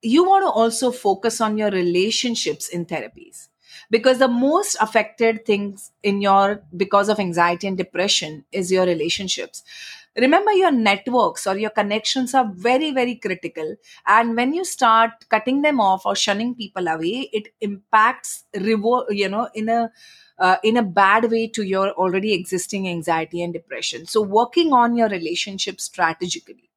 you 0.02 0.24
want 0.24 0.44
to 0.44 0.50
also 0.50 0.92
focus 0.92 1.42
on 1.42 1.58
your 1.58 1.72
relationships 1.72 2.70
in 2.70 2.86
therapies 2.86 3.50
because 3.90 4.20
the 4.20 4.28
most 4.28 4.78
affected 4.80 5.46
things 5.46 5.92
in 6.04 6.22
your 6.22 6.64
because 6.76 7.10
of 7.10 7.20
anxiety 7.20 7.68
and 7.68 7.78
depression 7.78 8.46
is 8.52 8.72
your 8.72 8.86
relationships 8.86 9.64
remember 10.18 10.52
your 10.54 10.72
networks 10.72 11.46
or 11.48 11.58
your 11.58 11.70
connections 11.70 12.34
are 12.34 12.50
very 12.54 12.92
very 12.92 13.16
critical. 13.16 13.76
And 14.06 14.36
when 14.36 14.54
you 14.54 14.66
start 14.66 15.12
cutting 15.30 15.62
them 15.62 15.80
off 15.80 16.06
or 16.06 16.16
shunning 16.16 16.56
people 16.56 16.88
away 16.88 17.30
it 17.34 17.50
impacts 17.62 18.44
revo- 18.56 19.06
you 19.10 19.30
know 19.30 19.50
in 19.54 19.70
a 19.70 19.92
uh, 20.40 20.58
in 20.64 20.78
a 20.78 20.84
bad 20.84 21.32
way 21.32 21.48
to 21.48 21.64
your 21.64 21.92
already 21.92 22.34
existing 22.34 22.88
anxiety 22.88 23.42
and 23.42 23.54
depression. 23.54 24.06
So 24.06 24.22
working 24.22 24.72
on 24.74 24.96
your 24.96 25.10
relationship 25.10 25.82
strategically. 25.82 26.70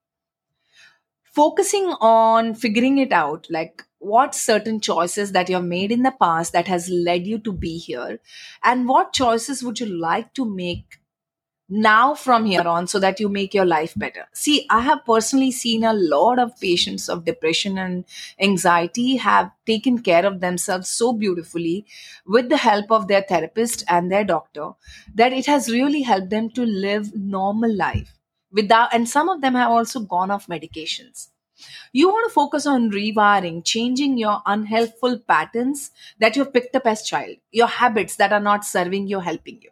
Focusing 1.25 1.87
on 2.01 2.55
figuring 2.55 2.99
it 2.99 3.11
out 3.13 3.47
like 3.51 3.83
what 4.01 4.35
certain 4.35 4.81
choices 4.81 5.33
that 5.33 5.49
you 5.49 5.55
have 5.57 5.65
made 5.65 5.91
in 5.93 6.03
the 6.03 6.11
past 6.13 6.53
that 6.53 6.67
has 6.69 6.89
led 6.91 7.27
you 7.27 7.39
to 7.39 7.53
be 7.53 7.79
here 7.79 8.21
and 8.63 8.87
what 8.89 9.13
choices 9.13 9.63
would 9.63 9.81
you 9.81 9.87
like 9.87 10.35
to 10.35 10.45
make 10.45 11.00
now 11.71 12.15
from 12.15 12.45
here 12.45 12.67
on 12.67 12.87
so 12.87 12.99
that 12.99 13.21
you 13.21 13.29
make 13.29 13.55
your 13.55 13.65
life 13.65 13.93
better 13.97 14.27
see 14.33 14.67
i 14.71 14.81
have 14.81 15.05
personally 15.05 15.53
seen 15.53 15.85
a 15.85 15.93
lot 15.93 16.39
of 16.39 16.59
patients 16.61 17.09
of 17.09 17.25
depression 17.25 17.79
and 17.79 18.05
anxiety 18.41 19.17
have 19.17 19.51
taken 19.67 19.99
care 20.03 20.27
of 20.27 20.41
themselves 20.41 20.89
so 20.89 21.13
beautifully 21.13 21.87
with 22.27 22.49
the 22.49 22.57
help 22.57 22.91
of 22.91 23.07
their 23.07 23.23
therapist 23.23 23.85
and 23.89 24.11
their 24.11 24.25
doctor 24.25 24.71
that 25.15 25.33
it 25.33 25.47
has 25.47 25.71
really 25.71 26.03
helped 26.03 26.31
them 26.31 26.51
to 26.51 26.67
live 26.67 27.15
normal 27.15 27.73
life 27.77 28.19
without 28.51 28.93
and 28.93 29.09
some 29.09 29.29
of 29.29 29.41
them 29.41 29.55
have 29.55 29.71
also 29.71 30.01
gone 30.01 30.31
off 30.31 30.49
medications 30.49 31.29
you 31.93 32.09
want 32.09 32.27
to 32.27 32.33
focus 32.33 32.67
on 32.67 32.91
rewiring, 32.91 33.63
changing 33.63 34.17
your 34.17 34.41
unhelpful 34.47 35.19
patterns 35.19 35.91
that 36.19 36.35
you've 36.35 36.55
picked 36.55 36.75
up 36.75 36.87
as 36.87 37.03
child, 37.03 37.37
your 37.51 37.67
habits 37.67 38.17
that 38.17 38.33
are 38.33 38.41
not 38.41 38.65
serving 38.65 39.09
you, 39.09 39.21
helping 39.21 39.61
you. 39.61 39.71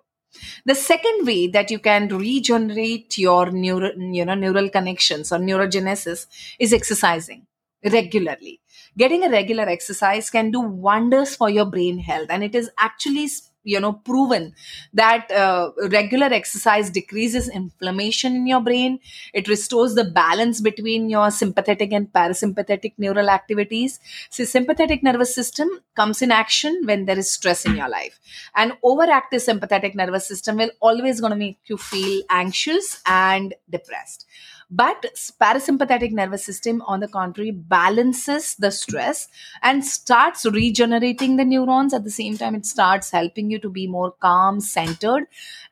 The 0.64 0.74
second 0.74 1.26
way 1.26 1.48
that 1.48 1.70
you 1.70 1.78
can 1.78 2.08
regenerate 2.08 3.18
your 3.18 3.50
neural, 3.50 3.92
you 3.96 4.24
know, 4.24 4.34
neural 4.34 4.68
connections 4.68 5.32
or 5.32 5.38
neurogenesis 5.38 6.26
is 6.58 6.72
exercising 6.72 7.46
regularly. 7.84 8.60
Getting 8.96 9.24
a 9.24 9.30
regular 9.30 9.64
exercise 9.64 10.30
can 10.30 10.50
do 10.50 10.60
wonders 10.60 11.36
for 11.36 11.48
your 11.48 11.66
brain 11.66 11.98
health, 11.98 12.28
and 12.30 12.42
it 12.42 12.54
is 12.54 12.70
actually 12.78 13.28
you 13.72 13.80
know 13.84 13.92
proven 13.92 14.54
that 14.92 15.30
uh, 15.30 15.70
regular 15.90 16.26
exercise 16.26 16.90
decreases 16.90 17.48
inflammation 17.48 18.34
in 18.36 18.46
your 18.46 18.60
brain. 18.60 18.98
It 19.34 19.48
restores 19.48 19.94
the 19.94 20.04
balance 20.04 20.60
between 20.60 21.08
your 21.10 21.30
sympathetic 21.30 21.92
and 21.92 22.12
parasympathetic 22.12 22.94
neural 22.98 23.30
activities. 23.30 24.00
See 24.30 24.44
sympathetic 24.44 25.02
nervous 25.02 25.34
system 25.34 25.68
comes 25.94 26.22
in 26.22 26.30
action 26.30 26.80
when 26.84 27.04
there 27.04 27.18
is 27.18 27.30
stress 27.30 27.64
in 27.64 27.76
your 27.76 27.88
life. 27.88 28.18
And 28.54 28.72
overactive 28.84 29.40
sympathetic 29.40 29.94
nervous 29.94 30.26
system 30.26 30.56
will 30.56 30.70
always 30.80 31.20
going 31.20 31.32
to 31.32 31.36
make 31.36 31.58
you 31.66 31.76
feel 31.76 32.22
anxious 32.30 33.00
and 33.06 33.54
depressed 33.70 34.26
but 34.70 35.02
parasympathetic 35.40 36.12
nervous 36.12 36.44
system, 36.44 36.82
on 36.82 37.00
the 37.00 37.08
contrary, 37.08 37.50
balances 37.50 38.54
the 38.56 38.70
stress 38.70 39.28
and 39.62 39.84
starts 39.84 40.44
regenerating 40.44 41.36
the 41.36 41.44
neurons. 41.44 41.94
At 41.94 42.04
the 42.04 42.10
same 42.10 42.36
time, 42.36 42.54
it 42.54 42.66
starts 42.66 43.10
helping 43.10 43.50
you 43.50 43.58
to 43.60 43.70
be 43.70 43.86
more 43.86 44.12
calm, 44.12 44.60
centered, 44.60 45.26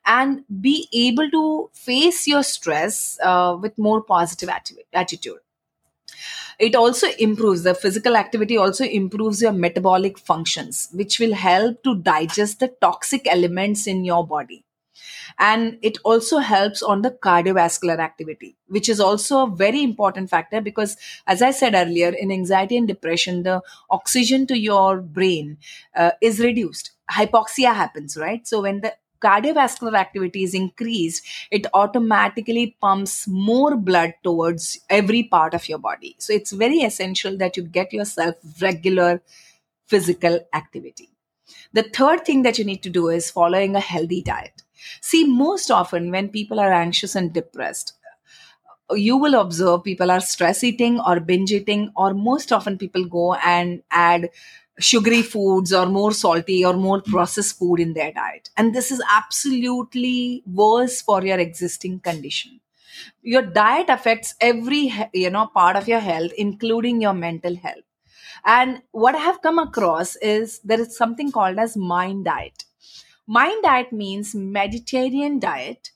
and 0.05 0.43
be 0.61 0.87
able 0.93 1.29
to 1.31 1.69
face 1.73 2.27
your 2.27 2.43
stress 2.43 3.19
uh, 3.23 3.57
with 3.59 3.77
more 3.77 4.01
positive 4.01 4.49
atti- 4.49 4.77
attitude. 4.93 5.39
it 6.59 6.75
also 6.75 7.07
improves 7.19 7.63
the 7.63 7.73
physical 7.73 8.15
activity 8.15 8.57
also 8.57 8.83
improves 8.83 9.41
your 9.41 9.51
metabolic 9.51 10.17
functions 10.17 10.89
which 10.93 11.19
will 11.19 11.33
help 11.33 11.81
to 11.83 11.95
digest 11.97 12.59
the 12.59 12.67
toxic 12.81 13.27
elements 13.27 13.87
in 13.87 14.03
your 14.03 14.25
body 14.25 14.63
and 15.39 15.77
it 15.81 15.97
also 16.03 16.37
helps 16.37 16.81
on 16.81 17.01
the 17.01 17.11
cardiovascular 17.11 17.99
activity 17.99 18.55
which 18.67 18.89
is 18.89 18.99
also 18.99 19.43
a 19.43 19.55
very 19.55 19.83
important 19.83 20.29
factor 20.29 20.61
because 20.61 20.97
as 21.27 21.41
i 21.41 21.51
said 21.51 21.75
earlier 21.75 22.09
in 22.09 22.31
anxiety 22.31 22.77
and 22.77 22.87
depression 22.87 23.43
the 23.43 23.61
oxygen 23.89 24.47
to 24.47 24.57
your 24.57 25.01
brain 25.01 25.57
uh, 25.95 26.11
is 26.21 26.39
reduced 26.39 26.91
hypoxia 27.11 27.73
happens 27.73 28.17
right 28.17 28.47
so 28.47 28.61
when 28.61 28.81
the 28.81 28.93
cardiovascular 29.21 29.95
activity 29.95 30.43
is 30.43 30.53
increased, 30.53 31.25
it 31.51 31.65
automatically 31.73 32.77
pumps 32.81 33.27
more 33.27 33.75
blood 33.75 34.13
towards 34.23 34.79
every 34.89 35.23
part 35.23 35.53
of 35.53 35.67
your 35.67 35.79
body. 35.79 36.15
So 36.19 36.33
it's 36.33 36.51
very 36.51 36.79
essential 36.79 37.37
that 37.37 37.57
you 37.57 37.63
get 37.63 37.93
yourself 37.93 38.35
regular 38.61 39.21
physical 39.87 40.39
activity. 40.53 41.09
The 41.73 41.83
third 41.83 42.25
thing 42.25 42.43
that 42.43 42.57
you 42.57 42.65
need 42.65 42.83
to 42.83 42.89
do 42.89 43.09
is 43.09 43.31
following 43.31 43.75
a 43.75 43.79
healthy 43.79 44.21
diet. 44.21 44.63
See, 45.01 45.25
most 45.25 45.71
often 45.71 46.11
when 46.11 46.29
people 46.29 46.59
are 46.59 46.71
anxious 46.71 47.15
and 47.15 47.33
depressed, 47.33 47.93
you 48.91 49.17
will 49.17 49.35
observe 49.35 49.83
people 49.83 50.11
are 50.11 50.21
stress 50.21 50.63
eating 50.63 50.99
or 50.99 51.19
binge 51.19 51.51
eating, 51.51 51.91
or 51.95 52.13
most 52.13 52.51
often 52.51 52.77
people 52.77 53.05
go 53.05 53.33
and 53.35 53.83
add 53.91 54.29
sugary 54.79 55.21
foods 55.21 55.73
or 55.73 55.87
more 55.87 56.11
salty 56.13 56.63
or 56.63 56.73
more 56.73 57.01
processed 57.01 57.57
food 57.57 57.79
in 57.79 57.93
their 57.93 58.11
diet. 58.13 58.49
And 58.55 58.73
this 58.73 58.91
is 58.91 59.01
absolutely 59.11 60.43
worse 60.45 61.01
for 61.01 61.23
your 61.23 61.39
existing 61.39 61.99
condition. 61.99 62.59
Your 63.23 63.41
diet 63.41 63.89
affects 63.89 64.35
every 64.41 64.93
you 65.13 65.29
know 65.31 65.47
part 65.47 65.75
of 65.75 65.87
your 65.87 65.99
health, 65.99 66.31
including 66.37 67.01
your 67.01 67.13
mental 67.13 67.55
health. 67.55 67.86
And 68.45 68.81
what 68.91 69.15
I 69.15 69.19
have 69.19 69.41
come 69.41 69.59
across 69.59 70.15
is 70.17 70.59
there 70.63 70.79
is 70.81 70.97
something 70.97 71.31
called 71.31 71.57
as 71.57 71.77
mind 71.77 72.25
diet 72.25 72.65
Mind 73.29 73.61
diet 73.61 73.91
means 73.91 74.33
Mediterranean 74.33 75.37
diet 75.37 75.91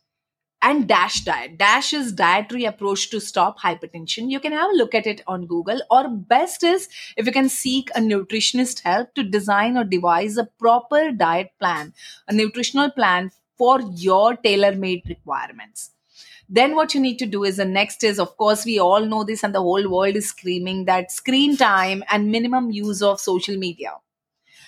and 0.61 0.85
DASH 0.85 1.21
diet. 1.21 1.57
DASH 1.57 1.93
is 1.93 2.11
dietary 2.11 2.65
approach 2.65 3.09
to 3.09 3.21
stop 3.21 3.57
hypertension. 3.61 4.29
You 4.29 4.41
can 4.41 4.51
have 4.51 4.69
a 4.69 4.75
look 4.75 4.93
at 4.93 5.07
it 5.07 5.21
on 5.27 5.47
Google, 5.47 5.81
or 5.89 6.09
best 6.09 6.61
is 6.61 6.89
if 7.15 7.25
you 7.25 7.31
can 7.31 7.47
seek 7.47 7.89
a 7.95 8.01
nutritionist 8.01 8.81
help 8.81 9.15
to 9.15 9.23
design 9.23 9.77
or 9.77 9.85
devise 9.85 10.37
a 10.37 10.49
proper 10.59 11.13
diet 11.13 11.51
plan, 11.57 11.93
a 12.27 12.33
nutritional 12.33 12.91
plan 12.91 13.31
for 13.57 13.79
your 13.79 14.35
tailor 14.35 14.75
made 14.75 15.03
requirements. 15.07 15.91
Then 16.51 16.75
what 16.75 16.93
you 16.93 17.01
need 17.01 17.17
to 17.19 17.25
do 17.25 17.45
is 17.45 17.57
the 17.57 17.65
next 17.65 18.03
is, 18.03 18.19
of 18.19 18.37
course, 18.37 18.65
we 18.65 18.79
all 18.79 19.05
know 19.05 19.23
this, 19.23 19.43
and 19.43 19.55
the 19.55 19.61
whole 19.61 19.89
world 19.89 20.15
is 20.17 20.29
screaming 20.29 20.85
that 20.85 21.11
screen 21.11 21.57
time 21.57 22.03
and 22.11 22.31
minimum 22.31 22.71
use 22.71 23.01
of 23.01 23.19
social 23.21 23.57
media. 23.57 23.93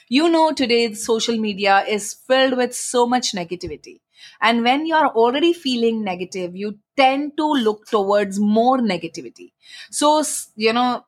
You 0.10 0.30
know 0.30 0.54
today 0.54 0.94
social 0.94 1.38
media 1.38 1.84
is 1.88 2.14
filled 2.14 2.58
with 2.58 2.76
so 2.76 3.06
much 3.08 3.34
negativity. 3.34 4.00
And 4.42 4.64
when 4.64 4.86
you 4.86 4.96
are 4.96 5.08
already 5.10 5.54
feeling 5.54 6.04
negative 6.04 6.56
you 6.56 6.80
tend 6.98 7.38
to 7.38 7.46
look 7.46 7.88
towards 7.88 8.40
more 8.40 8.78
negativity. 8.80 9.52
So 9.92 10.24
you 10.56 10.74
know 10.74 11.06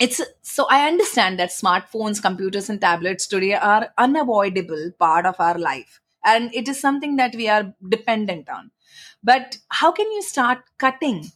it's 0.00 0.20
so 0.42 0.66
i 0.70 0.86
understand 0.88 1.38
that 1.38 1.50
smartphones 1.50 2.20
computers 2.22 2.70
and 2.70 2.80
tablets 2.80 3.26
today 3.28 3.54
are 3.54 3.90
unavoidable 3.98 4.90
part 4.98 5.26
of 5.26 5.36
our 5.40 5.58
life. 5.58 6.00
And 6.24 6.54
it 6.54 6.68
is 6.68 6.80
something 6.80 7.16
that 7.16 7.34
we 7.34 7.48
are 7.48 7.74
dependent 7.88 8.48
on 8.48 8.70
but 9.24 9.58
how 9.70 9.92
can 9.92 10.12
you 10.12 10.22
start 10.22 10.60
cutting 10.78 11.26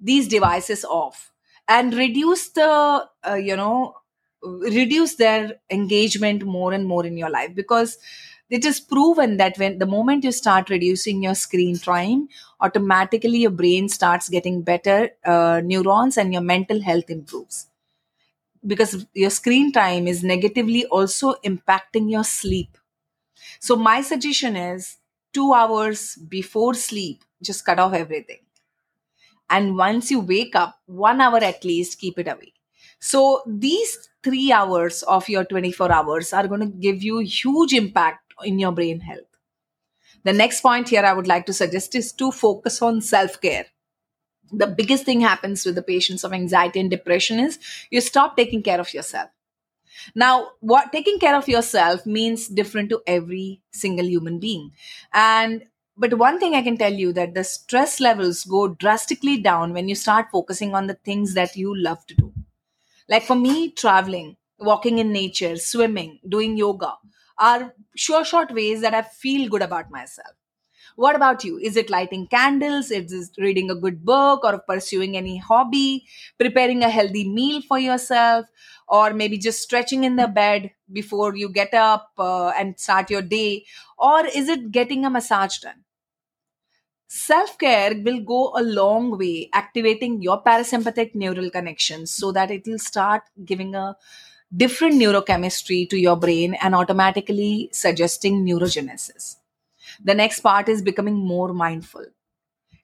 these 0.00 0.28
devices 0.28 0.84
off 0.84 1.32
and 1.68 1.94
reduce 1.94 2.50
the 2.50 3.06
uh, 3.28 3.34
you 3.34 3.56
know 3.56 3.94
reduce 4.42 5.16
their 5.16 5.56
engagement 5.70 6.44
more 6.44 6.72
and 6.72 6.86
more 6.86 7.04
in 7.06 7.16
your 7.16 7.30
life? 7.30 7.54
Because 7.54 7.98
it 8.50 8.64
is 8.64 8.80
proven 8.80 9.36
that 9.36 9.58
when 9.58 9.78
the 9.78 9.86
moment 9.86 10.24
you 10.24 10.32
start 10.32 10.70
reducing 10.70 11.22
your 11.22 11.34
screen 11.36 11.76
time 11.78 12.28
automatically 12.60 13.38
your 13.38 13.50
brain 13.50 13.88
starts 13.88 14.28
getting 14.28 14.62
better 14.62 15.10
uh, 15.24 15.60
neurons 15.64 16.16
and 16.18 16.32
your 16.32 16.42
mental 16.42 16.82
health 16.82 17.10
improves. 17.10 17.66
Because 18.66 19.06
your 19.14 19.30
screen 19.30 19.72
time 19.72 20.06
is 20.06 20.22
negatively 20.22 20.84
also 20.86 21.34
impacting 21.44 22.10
your 22.10 22.24
sleep. 22.24 22.76
So 23.60 23.76
my 23.76 24.02
suggestion 24.02 24.56
is 24.56 24.98
2 25.34 25.52
hours 25.54 26.16
before 26.36 26.74
sleep 26.74 27.24
just 27.42 27.64
cut 27.64 27.78
off 27.78 27.94
everything 27.94 28.40
and 29.48 29.76
once 29.76 30.10
you 30.10 30.20
wake 30.20 30.54
up 30.54 30.78
1 30.86 31.20
hour 31.20 31.38
at 31.38 31.64
least 31.64 31.98
keep 32.00 32.18
it 32.18 32.28
away 32.28 32.52
so 33.00 33.42
these 33.46 34.10
three 34.22 34.52
hours 34.52 35.02
of 35.02 35.28
your 35.28 35.44
24 35.44 35.90
hours 35.90 36.32
are 36.32 36.46
going 36.46 36.60
to 36.60 36.66
give 36.66 37.02
you 37.02 37.18
huge 37.18 37.72
impact 37.72 38.34
in 38.44 38.58
your 38.58 38.72
brain 38.72 39.00
health. 39.00 39.24
The 40.24 40.34
next 40.34 40.60
point 40.60 40.90
here 40.90 41.02
I 41.02 41.14
would 41.14 41.26
like 41.26 41.46
to 41.46 41.54
suggest 41.54 41.94
is 41.94 42.12
to 42.12 42.30
focus 42.30 42.82
on 42.82 43.00
self 43.00 43.40
care. 43.40 43.66
The 44.52 44.66
biggest 44.66 45.04
thing 45.04 45.20
happens 45.20 45.64
with 45.64 45.76
the 45.76 45.82
patients 45.82 46.24
of 46.24 46.32
anxiety 46.32 46.80
and 46.80 46.90
depression 46.90 47.38
is 47.38 47.58
you 47.90 48.00
stop 48.00 48.36
taking 48.36 48.62
care 48.62 48.80
of 48.80 48.92
yourself. 48.92 49.30
Now, 50.14 50.50
what 50.60 50.92
taking 50.92 51.18
care 51.18 51.36
of 51.36 51.48
yourself 51.48 52.06
means 52.06 52.48
different 52.48 52.90
to 52.90 53.02
every 53.06 53.60
single 53.72 54.06
human 54.06 54.38
being. 54.38 54.72
And 55.12 55.64
but 55.96 56.14
one 56.18 56.38
thing 56.40 56.54
I 56.54 56.62
can 56.62 56.76
tell 56.78 56.92
you 56.92 57.12
that 57.12 57.34
the 57.34 57.44
stress 57.44 58.00
levels 58.00 58.44
go 58.44 58.68
drastically 58.68 59.38
down 59.40 59.72
when 59.74 59.88
you 59.88 59.94
start 59.94 60.28
focusing 60.32 60.74
on 60.74 60.86
the 60.86 60.94
things 60.94 61.34
that 61.34 61.56
you 61.56 61.76
love 61.76 62.06
to 62.06 62.14
do. 62.14 62.32
Like 63.08 63.24
for 63.24 63.34
me, 63.36 63.70
traveling, 63.70 64.36
walking 64.58 64.98
in 64.98 65.12
nature, 65.12 65.56
swimming, 65.56 66.20
doing 66.28 66.56
yoga 66.56 66.94
are 67.38 67.74
sure 67.96 68.24
short 68.24 68.52
ways 68.52 68.80
that 68.82 68.94
I 68.94 69.02
feel 69.02 69.48
good 69.48 69.62
about 69.62 69.90
myself. 69.90 70.34
What 70.96 71.16
about 71.16 71.44
you? 71.44 71.58
Is 71.58 71.76
it 71.76 71.90
lighting 71.90 72.26
candles? 72.28 72.90
Is 72.90 73.12
it 73.12 73.40
reading 73.42 73.70
a 73.70 73.74
good 73.74 74.04
book 74.04 74.44
or 74.44 74.58
pursuing 74.60 75.16
any 75.16 75.38
hobby? 75.38 76.06
Preparing 76.38 76.82
a 76.84 76.90
healthy 76.90 77.28
meal 77.28 77.62
for 77.62 77.78
yourself? 77.78 78.46
Or 78.90 79.14
maybe 79.14 79.38
just 79.38 79.62
stretching 79.62 80.04
in 80.04 80.16
the 80.16 80.26
bed 80.28 80.72
before 80.92 81.36
you 81.36 81.48
get 81.48 81.72
up 81.74 82.10
uh, 82.18 82.48
and 82.48 82.78
start 82.78 83.10
your 83.10 83.22
day? 83.22 83.64
Or 83.96 84.26
is 84.26 84.48
it 84.48 84.72
getting 84.72 85.04
a 85.04 85.10
massage 85.10 85.58
done? 85.58 85.84
Self 87.08 87.58
care 87.58 87.92
will 87.94 88.20
go 88.20 88.52
a 88.56 88.62
long 88.62 89.18
way 89.18 89.50
activating 89.52 90.22
your 90.22 90.42
parasympathetic 90.42 91.14
neural 91.14 91.50
connections 91.50 92.10
so 92.12 92.32
that 92.32 92.50
it 92.50 92.66
will 92.66 92.78
start 92.78 93.22
giving 93.44 93.74
a 93.74 93.96
different 94.56 94.94
neurochemistry 94.94 95.88
to 95.90 95.98
your 95.98 96.16
brain 96.16 96.54
and 96.62 96.74
automatically 96.74 97.68
suggesting 97.72 98.44
neurogenesis. 98.44 99.36
The 100.04 100.14
next 100.14 100.40
part 100.40 100.68
is 100.68 100.82
becoming 100.82 101.14
more 101.16 101.52
mindful. 101.52 102.06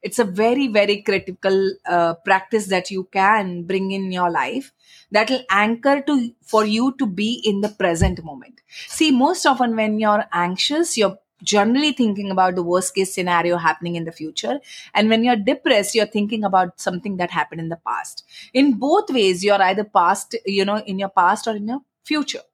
It's 0.07 0.19
a 0.19 0.23
very, 0.23 0.67
very 0.69 1.01
critical 1.01 1.71
uh, 1.85 2.13
practice 2.25 2.67
that 2.67 2.89
you 2.89 3.03
can 3.11 3.63
bring 3.63 3.91
in 3.91 4.09
your 4.09 4.29
life 4.31 4.71
that 5.11 5.29
will 5.29 5.43
anchor 5.49 6.01
to 6.01 6.33
for 6.41 6.65
you 6.65 6.95
to 6.99 7.05
be 7.05 7.41
in 7.43 7.59
the 7.59 7.69
present 7.69 8.23
moment. 8.23 8.61
See, 8.87 9.11
most 9.11 9.45
often 9.45 9.75
when 9.75 9.99
you're 9.99 10.23
anxious, 10.31 10.97
you're 10.97 11.17
generally 11.43 11.91
thinking 11.91 12.31
about 12.31 12.55
the 12.55 12.63
worst 12.63 12.95
case 12.95 13.13
scenario 13.13 13.57
happening 13.57 13.95
in 13.95 14.05
the 14.05 14.13
future. 14.13 14.59
And 14.93 15.09
when 15.09 15.25
you're 15.25 15.35
depressed 15.49 15.93
you're 15.93 16.13
thinking 16.17 16.45
about 16.45 16.79
something 16.79 17.17
that 17.17 17.31
happened 17.31 17.59
in 17.61 17.69
the 17.69 17.81
past. 17.89 18.23
In 18.53 18.73
both 18.85 19.09
ways 19.09 19.43
you're 19.43 19.61
either 19.61 19.83
past 19.83 20.37
you 20.45 20.63
know 20.63 20.77
in 20.77 20.99
your 20.99 21.09
past 21.09 21.47
or 21.47 21.55
in 21.57 21.67
your 21.67 21.81
future. 22.03 22.45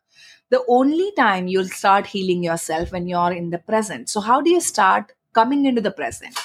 The 0.50 0.64
only 0.68 1.12
time 1.18 1.48
you'll 1.48 1.76
start 1.82 2.08
healing 2.08 2.44
yourself 2.44 2.92
when 2.92 3.08
you're 3.08 3.32
in 3.32 3.52
the 3.52 3.60
present. 3.60 4.10
So 4.10 4.22
how 4.22 4.42
do 4.42 4.50
you 4.50 4.60
start 4.62 5.14
coming 5.34 5.66
into 5.66 5.82
the 5.82 5.92
present 5.92 6.36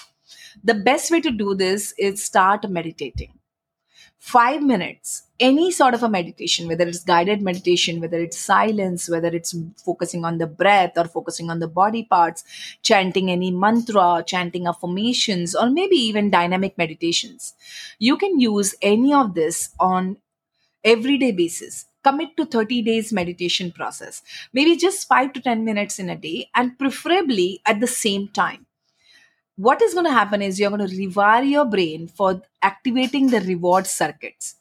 the 0.64 0.74
best 0.74 1.10
way 1.10 1.20
to 1.20 1.30
do 1.30 1.54
this 1.54 1.92
is 1.98 2.22
start 2.22 2.68
meditating. 2.68 3.32
Five 4.18 4.62
minutes, 4.62 5.22
any 5.38 5.70
sort 5.70 5.94
of 5.94 6.02
a 6.02 6.08
meditation, 6.08 6.66
whether 6.66 6.86
it's 6.86 7.04
guided 7.04 7.40
meditation, 7.40 8.00
whether 8.00 8.18
it's 8.18 8.36
silence, 8.36 9.08
whether 9.08 9.28
it's 9.28 9.54
focusing 9.76 10.24
on 10.24 10.38
the 10.38 10.46
breath 10.46 10.92
or 10.96 11.04
focusing 11.04 11.50
on 11.50 11.60
the 11.60 11.68
body 11.68 12.02
parts, 12.02 12.42
chanting 12.82 13.30
any 13.30 13.52
mantra, 13.52 14.24
chanting 14.26 14.66
affirmations, 14.66 15.54
or 15.54 15.70
maybe 15.70 15.96
even 15.96 16.30
dynamic 16.30 16.76
meditations. 16.76 17.54
You 17.98 18.16
can 18.16 18.40
use 18.40 18.74
any 18.82 19.14
of 19.14 19.34
this 19.34 19.70
on 19.78 20.16
everyday 20.82 21.30
basis. 21.30 21.86
Commit 22.02 22.36
to 22.36 22.44
30 22.44 22.82
days 22.82 23.12
meditation 23.12 23.70
process. 23.70 24.22
Maybe 24.52 24.76
just 24.76 25.06
5 25.06 25.32
to 25.34 25.40
10 25.40 25.64
minutes 25.64 25.98
in 25.98 26.10
a 26.10 26.16
day 26.16 26.50
and 26.54 26.78
preferably 26.78 27.60
at 27.64 27.80
the 27.80 27.86
same 27.86 28.28
time 28.28 28.66
what 29.58 29.82
is 29.82 29.92
going 29.92 30.06
to 30.06 30.12
happen 30.12 30.40
is 30.40 30.60
you're 30.60 30.70
going 30.70 30.88
to 30.88 30.96
rewire 30.96 31.48
your 31.48 31.64
brain 31.64 32.06
for 32.06 32.40
activating 32.62 33.26
the 33.28 33.40
reward 33.40 33.88
circuits. 33.88 34.54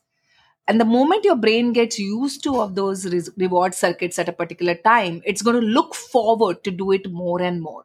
And 0.68 0.82
the 0.82 0.86
moment 0.86 1.24
your 1.24 1.36
brain 1.36 1.72
gets 1.72 2.00
used 2.00 2.44
to 2.44 2.60
of 2.60 2.74
those 2.74 3.06
re- 3.06 3.22
reward 3.38 3.76
circuits 3.76 4.18
at 4.18 4.28
a 4.28 4.34
particular 4.34 4.74
time 4.74 5.22
it's 5.24 5.44
going 5.44 5.62
to 5.62 5.66
look 5.66 5.94
forward 5.94 6.64
to 6.64 6.72
do 6.72 6.92
it 6.92 7.12
more 7.12 7.40
and 7.42 7.62
more. 7.62 7.84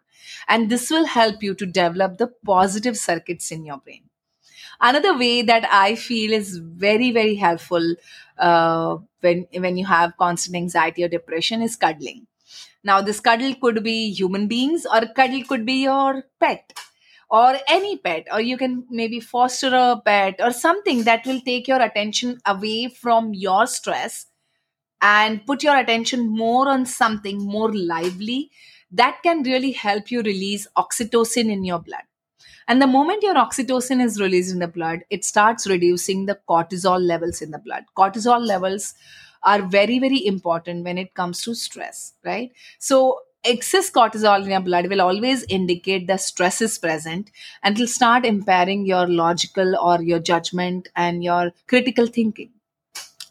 And 0.48 0.70
this 0.70 0.90
will 0.90 1.04
help 1.04 1.42
you 1.42 1.54
to 1.54 1.66
develop 1.66 2.16
the 2.16 2.28
positive 2.46 2.96
circuits 2.96 3.52
in 3.52 3.66
your 3.66 3.76
brain. 3.76 4.04
Another 4.80 5.16
way 5.16 5.42
that 5.42 5.68
I 5.70 5.96
feel 5.96 6.32
is 6.32 6.56
very, 6.56 7.10
very 7.10 7.34
helpful 7.34 7.94
uh, 8.38 8.96
when, 9.20 9.46
when 9.54 9.76
you 9.76 9.84
have 9.84 10.16
constant 10.16 10.56
anxiety 10.56 11.04
or 11.04 11.08
depression 11.08 11.60
is 11.60 11.76
cuddling. 11.76 12.26
Now, 12.82 13.02
this 13.02 13.20
cuddle 13.20 13.54
could 13.54 13.84
be 13.84 14.12
human 14.12 14.48
beings 14.48 14.86
or 14.86 15.06
cuddle 15.14 15.44
could 15.44 15.66
be 15.66 15.82
your 15.84 16.24
pet 16.40 16.72
or 17.32 17.58
any 17.68 17.98
pet, 17.98 18.28
or 18.32 18.40
you 18.42 18.58
can 18.58 18.86
maybe 18.90 19.20
foster 19.20 19.74
a 19.74 20.00
pet 20.04 20.36
or 20.40 20.52
something 20.52 21.04
that 21.04 21.26
will 21.26 21.40
take 21.42 21.68
your 21.68 21.82
attention 21.82 22.40
away 22.46 22.88
from 22.90 23.34
your 23.34 23.66
stress 23.66 24.26
and 25.00 25.44
put 25.46 25.62
your 25.62 25.76
attention 25.76 26.28
more 26.28 26.68
on 26.68 26.86
something 26.86 27.38
more 27.44 27.72
lively 27.74 28.50
that 28.90 29.18
can 29.22 29.42
really 29.42 29.72
help 29.72 30.10
you 30.10 30.22
release 30.22 30.66
oxytocin 30.76 31.50
in 31.50 31.64
your 31.64 31.78
blood. 31.78 32.02
And 32.68 32.80
the 32.80 32.86
moment 32.86 33.22
your 33.22 33.34
oxytocin 33.34 34.02
is 34.04 34.20
released 34.20 34.52
in 34.52 34.60
the 34.60 34.68
blood, 34.68 35.00
it 35.10 35.24
starts 35.24 35.66
reducing 35.66 36.26
the 36.26 36.38
cortisol 36.48 37.00
levels 37.00 37.42
in 37.42 37.50
the 37.50 37.58
blood. 37.58 37.84
Cortisol 37.96 38.44
levels 38.46 38.94
are 39.42 39.62
very, 39.62 39.98
very 39.98 40.24
important 40.26 40.84
when 40.84 40.98
it 40.98 41.14
comes 41.14 41.42
to 41.42 41.54
stress, 41.54 42.14
right? 42.24 42.52
So, 42.78 43.18
excess 43.44 43.90
cortisol 43.90 44.42
in 44.44 44.50
your 44.50 44.60
blood 44.60 44.86
will 44.88 45.00
always 45.00 45.44
indicate 45.48 46.06
that 46.06 46.20
stress 46.20 46.60
is 46.60 46.78
present 46.78 47.30
and 47.62 47.76
it 47.76 47.80
will 47.80 47.88
start 47.88 48.24
impairing 48.24 48.86
your 48.86 49.06
logical 49.06 49.76
or 49.76 50.00
your 50.02 50.20
judgment 50.20 50.88
and 50.96 51.24
your 51.24 51.52
critical 51.66 52.06
thinking 52.06 52.50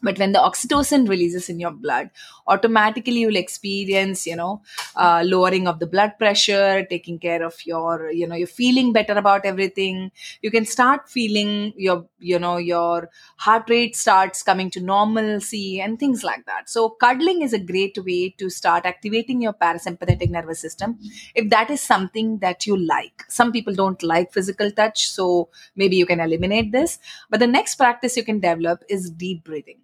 but 0.01 0.17
when 0.19 0.31
the 0.31 0.39
oxytocin 0.39 1.07
releases 1.07 1.49
in 1.49 1.59
your 1.59 1.71
blood 1.71 2.09
automatically 2.47 3.19
you'll 3.19 3.35
experience 3.35 4.25
you 4.25 4.35
know 4.35 4.61
uh, 4.95 5.21
lowering 5.25 5.67
of 5.67 5.79
the 5.79 5.87
blood 5.87 6.13
pressure 6.17 6.85
taking 6.89 7.19
care 7.19 7.43
of 7.43 7.55
your 7.65 8.11
you 8.11 8.27
know 8.27 8.35
you're 8.35 8.47
feeling 8.47 8.91
better 8.93 9.13
about 9.13 9.45
everything. 9.45 10.11
You 10.41 10.51
can 10.51 10.65
start 10.65 11.09
feeling 11.09 11.73
your 11.75 12.05
you 12.19 12.39
know 12.39 12.57
your 12.57 13.09
heart 13.37 13.69
rate 13.69 13.95
starts 13.95 14.43
coming 14.43 14.69
to 14.71 14.79
normalcy 14.81 15.79
and 15.81 15.99
things 15.99 16.23
like 16.23 16.45
that. 16.45 16.69
So 16.69 16.89
cuddling 16.89 17.41
is 17.41 17.53
a 17.53 17.59
great 17.59 17.97
way 18.05 18.29
to 18.37 18.49
start 18.49 18.85
activating 18.85 19.41
your 19.41 19.53
parasympathetic 19.53 20.29
nervous 20.29 20.59
system 20.59 20.97
if 21.35 21.49
that 21.49 21.69
is 21.69 21.81
something 21.81 22.39
that 22.39 22.65
you 22.65 22.77
like. 22.77 23.23
Some 23.29 23.51
people 23.51 23.73
don't 23.73 24.01
like 24.03 24.33
physical 24.33 24.71
touch 24.71 25.07
so 25.09 25.49
maybe 25.75 25.95
you 25.95 26.05
can 26.05 26.19
eliminate 26.19 26.71
this. 26.71 26.99
But 27.29 27.39
the 27.39 27.47
next 27.47 27.75
practice 27.75 28.17
you 28.17 28.23
can 28.23 28.39
develop 28.39 28.83
is 28.89 29.09
deep 29.09 29.43
breathing 29.43 29.79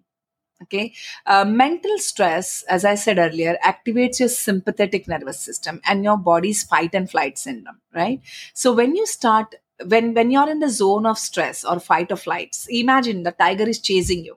okay? 0.62 0.92
Uh, 1.26 1.44
mental 1.44 1.98
stress 1.98 2.62
as 2.68 2.84
i 2.84 2.94
said 2.94 3.18
earlier 3.18 3.56
activates 3.64 4.20
your 4.20 4.28
sympathetic 4.28 5.06
nervous 5.08 5.40
system 5.40 5.80
and 5.84 6.04
your 6.04 6.16
body's 6.16 6.62
fight 6.62 6.94
and 6.94 7.10
flight 7.10 7.38
syndrome 7.38 7.80
right? 7.94 8.20
So 8.54 8.72
when 8.72 8.94
you 8.96 9.06
start 9.06 9.54
when 9.86 10.14
when 10.14 10.30
you're 10.30 10.50
in 10.50 10.58
the 10.60 10.68
zone 10.68 11.06
of 11.06 11.18
stress 11.18 11.64
or 11.64 11.78
fight 11.80 12.10
or 12.12 12.16
flights 12.16 12.66
imagine 12.70 13.22
the 13.22 13.32
tiger 13.32 13.68
is 13.68 13.80
chasing 13.80 14.24
you. 14.24 14.36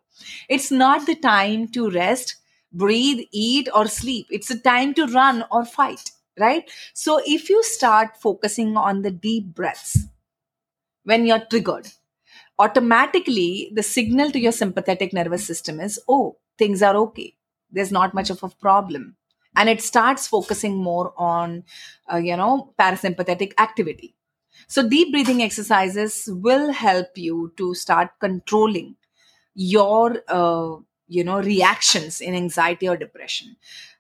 It's 0.49 0.71
not 0.71 1.05
the 1.07 1.15
time 1.15 1.67
to 1.69 1.89
rest 1.89 2.35
breathe 2.73 3.25
eat 3.31 3.67
or 3.75 3.87
sleep. 3.87 4.27
It's 4.29 4.47
the 4.47 4.57
time 4.57 4.93
to 4.95 5.05
run 5.07 5.43
or 5.51 5.65
fight 5.65 6.11
right? 6.39 6.69
So 6.93 7.21
if 7.25 7.49
you 7.49 7.61
start 7.63 8.15
focusing 8.17 8.77
on 8.77 9.01
the 9.01 9.11
deep 9.11 9.53
breaths 9.53 9.97
when 11.03 11.25
you're 11.27 11.45
triggered 11.45 11.87
automatically 12.63 13.71
the 13.73 13.83
signal 13.83 14.31
to 14.31 14.39
your 14.39 14.51
sympathetic 14.51 15.13
nervous 15.13 15.45
system 15.45 15.79
is 15.79 15.99
oh 16.07 16.37
things 16.57 16.81
are 16.81 16.95
okay. 16.95 17.33
There's 17.71 17.91
not 17.91 18.13
much 18.13 18.29
of 18.29 18.43
a 18.43 18.49
problem. 18.49 19.15
And 19.55 19.69
it 19.69 19.81
starts 19.81 20.27
focusing 20.27 20.77
more 20.77 21.13
on 21.17 21.63
uh, 22.11 22.17
you 22.17 22.37
know 22.37 22.73
parasympathetic 22.79 23.53
activity. 23.59 24.15
So 24.67 24.87
deep 24.87 25.11
breathing 25.11 25.41
exercises 25.41 26.29
will 26.31 26.71
help 26.71 27.17
you 27.17 27.53
to 27.57 27.73
start 27.73 28.11
controlling 28.19 28.95
your 29.55 30.23
uh, 30.27 30.75
you 31.07 31.23
know 31.23 31.41
reactions 31.41 32.21
in 32.21 32.35
anxiety 32.35 32.87
or 32.87 32.97
depression. 32.97 33.57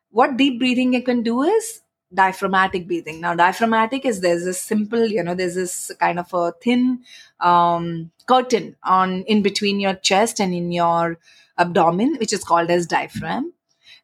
What 0.09 0.37
deep 0.37 0.59
breathing 0.59 0.93
you 0.93 1.03
can 1.03 1.23
do 1.23 1.41
is 1.43 1.81
diaphragmatic 2.13 2.87
breathing. 2.87 3.21
Now 3.21 3.35
diaphragmatic 3.35 4.05
is 4.05 4.21
there's 4.21 4.45
this 4.45 4.61
simple 4.61 5.05
you 5.07 5.23
know 5.23 5.35
there's 5.35 5.55
this 5.55 5.91
kind 5.99 6.19
of 6.19 6.33
a 6.33 6.53
thin 6.61 7.03
um, 7.39 8.11
curtain 8.27 8.75
on 8.83 9.21
in 9.23 9.41
between 9.41 9.79
your 9.79 9.95
chest 9.95 10.39
and 10.39 10.53
in 10.53 10.71
your 10.71 11.17
abdomen 11.57 12.17
which 12.19 12.33
is 12.33 12.43
called 12.43 12.69
as 12.69 12.85
diaphragm 12.85 13.53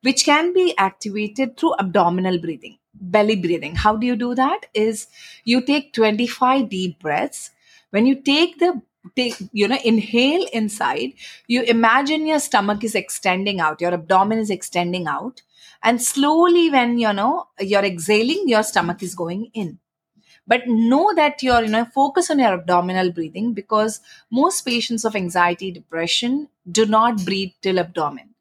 which 0.02 0.26
can 0.26 0.54
be 0.54 0.78
activated 0.78 1.58
through 1.58 1.74
abdominal 1.80 2.40
breathing 2.40 2.78
belly 3.00 3.36
breathing. 3.36 3.76
How 3.76 3.96
do 3.96 4.08
you 4.08 4.16
do 4.16 4.36
that? 4.36 4.62
Is 4.74 5.08
you 5.44 5.62
take 5.62 5.94
25 5.94 6.70
deep 6.70 7.00
breaths. 7.00 7.52
When 7.92 8.06
you 8.06 8.16
take 8.16 8.60
the 8.60 8.82
take 9.16 9.36
you 9.54 9.68
know 9.70 9.78
inhale 9.86 10.46
inside 10.52 11.14
you 11.48 11.62
imagine 11.62 12.28
your 12.28 12.40
stomach 12.40 12.84
is 12.84 12.94
extending 12.94 13.62
out 13.62 13.80
your 13.80 13.94
abdomen 13.94 14.38
is 14.38 14.50
extending 14.50 15.08
out 15.08 15.42
and 15.84 16.02
slowly 16.02 16.70
when 16.70 16.98
you 16.98 17.14
know 17.14 17.48
you're 17.60 17.86
exhaling 17.86 18.44
your 18.48 18.64
stomach 18.64 19.04
is 19.04 19.16
going 19.16 19.50
in. 19.54 19.80
But 20.48 20.68
know 20.68 21.14
that 21.16 21.44
you're 21.44 21.64
you 21.64 21.70
know 21.70 21.86
focus 21.86 22.32
on 22.32 22.40
your 22.40 22.54
abdominal 22.54 23.12
breathing 23.12 23.54
because 23.54 24.00
most 24.32 24.62
patients 24.62 25.06
of 25.06 25.16
anxiety 25.16 25.72
depression 25.72 26.50
do 26.72 26.86
not 26.86 27.26
breathe 27.26 27.52
till 27.62 27.80
abdomen. 27.80 28.34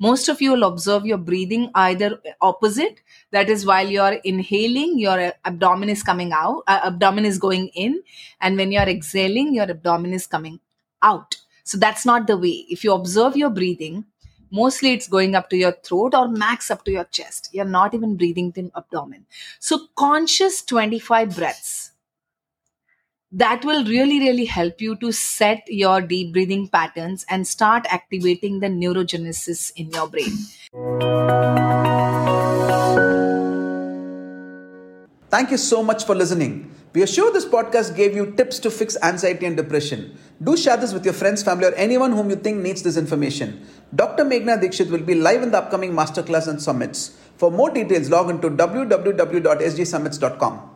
Most 0.00 0.28
of 0.28 0.42
you 0.42 0.50
will 0.52 0.64
observe 0.64 1.06
your 1.06 1.18
breathing 1.18 1.70
either 1.74 2.20
opposite. 2.40 3.00
That 3.30 3.48
is 3.48 3.64
while 3.64 3.88
you're 3.88 4.18
inhaling 4.24 4.98
your 4.98 5.32
abdomen 5.44 5.88
is 5.88 6.02
coming 6.02 6.32
out 6.32 6.64
uh, 6.66 6.80
abdomen 6.84 7.24
is 7.24 7.38
going 7.38 7.68
in. 7.68 8.02
And 8.40 8.56
when 8.56 8.72
you're 8.72 8.88
exhaling 8.96 9.54
your 9.54 9.70
abdomen 9.70 10.12
is 10.12 10.26
coming 10.26 10.60
out. 11.02 11.36
So 11.64 11.78
that's 11.78 12.04
not 12.04 12.26
the 12.26 12.36
way. 12.36 12.66
If 12.68 12.84
you 12.84 12.92
observe 12.92 13.36
your 13.36 13.50
breathing 13.50 14.04
mostly 14.54 14.92
it's 14.92 15.08
going 15.08 15.34
up 15.34 15.50
to 15.50 15.56
your 15.56 15.72
throat 15.72 16.14
or 16.14 16.28
max 16.28 16.70
up 16.70 16.84
to 16.84 16.92
your 16.92 17.04
chest. 17.04 17.48
You're 17.52 17.64
not 17.64 17.92
even 17.92 18.16
breathing 18.16 18.52
in 18.56 18.70
abdomen. 18.76 19.26
So 19.58 19.88
conscious 19.96 20.62
25 20.62 21.34
breaths. 21.36 21.90
That 23.32 23.64
will 23.64 23.84
really 23.84 24.20
really 24.20 24.44
help 24.44 24.80
you 24.80 24.94
to 24.96 25.10
set 25.10 25.64
your 25.66 26.00
deep 26.00 26.32
breathing 26.32 26.68
patterns 26.68 27.26
and 27.28 27.48
start 27.48 27.84
activating 27.90 28.60
the 28.60 28.68
neurogenesis 28.68 29.72
in 29.74 29.90
your 29.90 30.06
brain. 30.06 30.38
Thank 35.30 35.50
you 35.50 35.56
so 35.56 35.82
much 35.82 36.04
for 36.04 36.14
listening. 36.14 36.70
We 36.94 37.02
are 37.02 37.08
sure 37.08 37.32
this 37.32 37.44
podcast 37.44 37.96
gave 37.96 38.14
you 38.14 38.30
tips 38.36 38.60
to 38.60 38.70
fix 38.70 38.96
anxiety 39.02 39.46
and 39.46 39.56
depression. 39.56 40.16
Do 40.40 40.56
share 40.56 40.76
this 40.76 40.92
with 40.92 41.04
your 41.04 41.14
friends, 41.14 41.42
family, 41.42 41.66
or 41.66 41.74
anyone 41.74 42.12
whom 42.12 42.30
you 42.30 42.36
think 42.36 42.62
needs 42.62 42.84
this 42.84 42.96
information. 42.96 43.66
Dr. 43.92 44.24
Meghna 44.24 44.62
Dikshit 44.62 44.90
will 44.90 45.02
be 45.02 45.16
live 45.16 45.42
in 45.42 45.50
the 45.50 45.58
upcoming 45.58 45.92
masterclass 45.92 46.46
and 46.46 46.62
summits. 46.62 47.18
For 47.36 47.50
more 47.50 47.70
details, 47.70 48.10
log 48.10 48.28
on 48.28 48.40
to 48.42 48.50
www.sgsummits.com. 48.50 50.73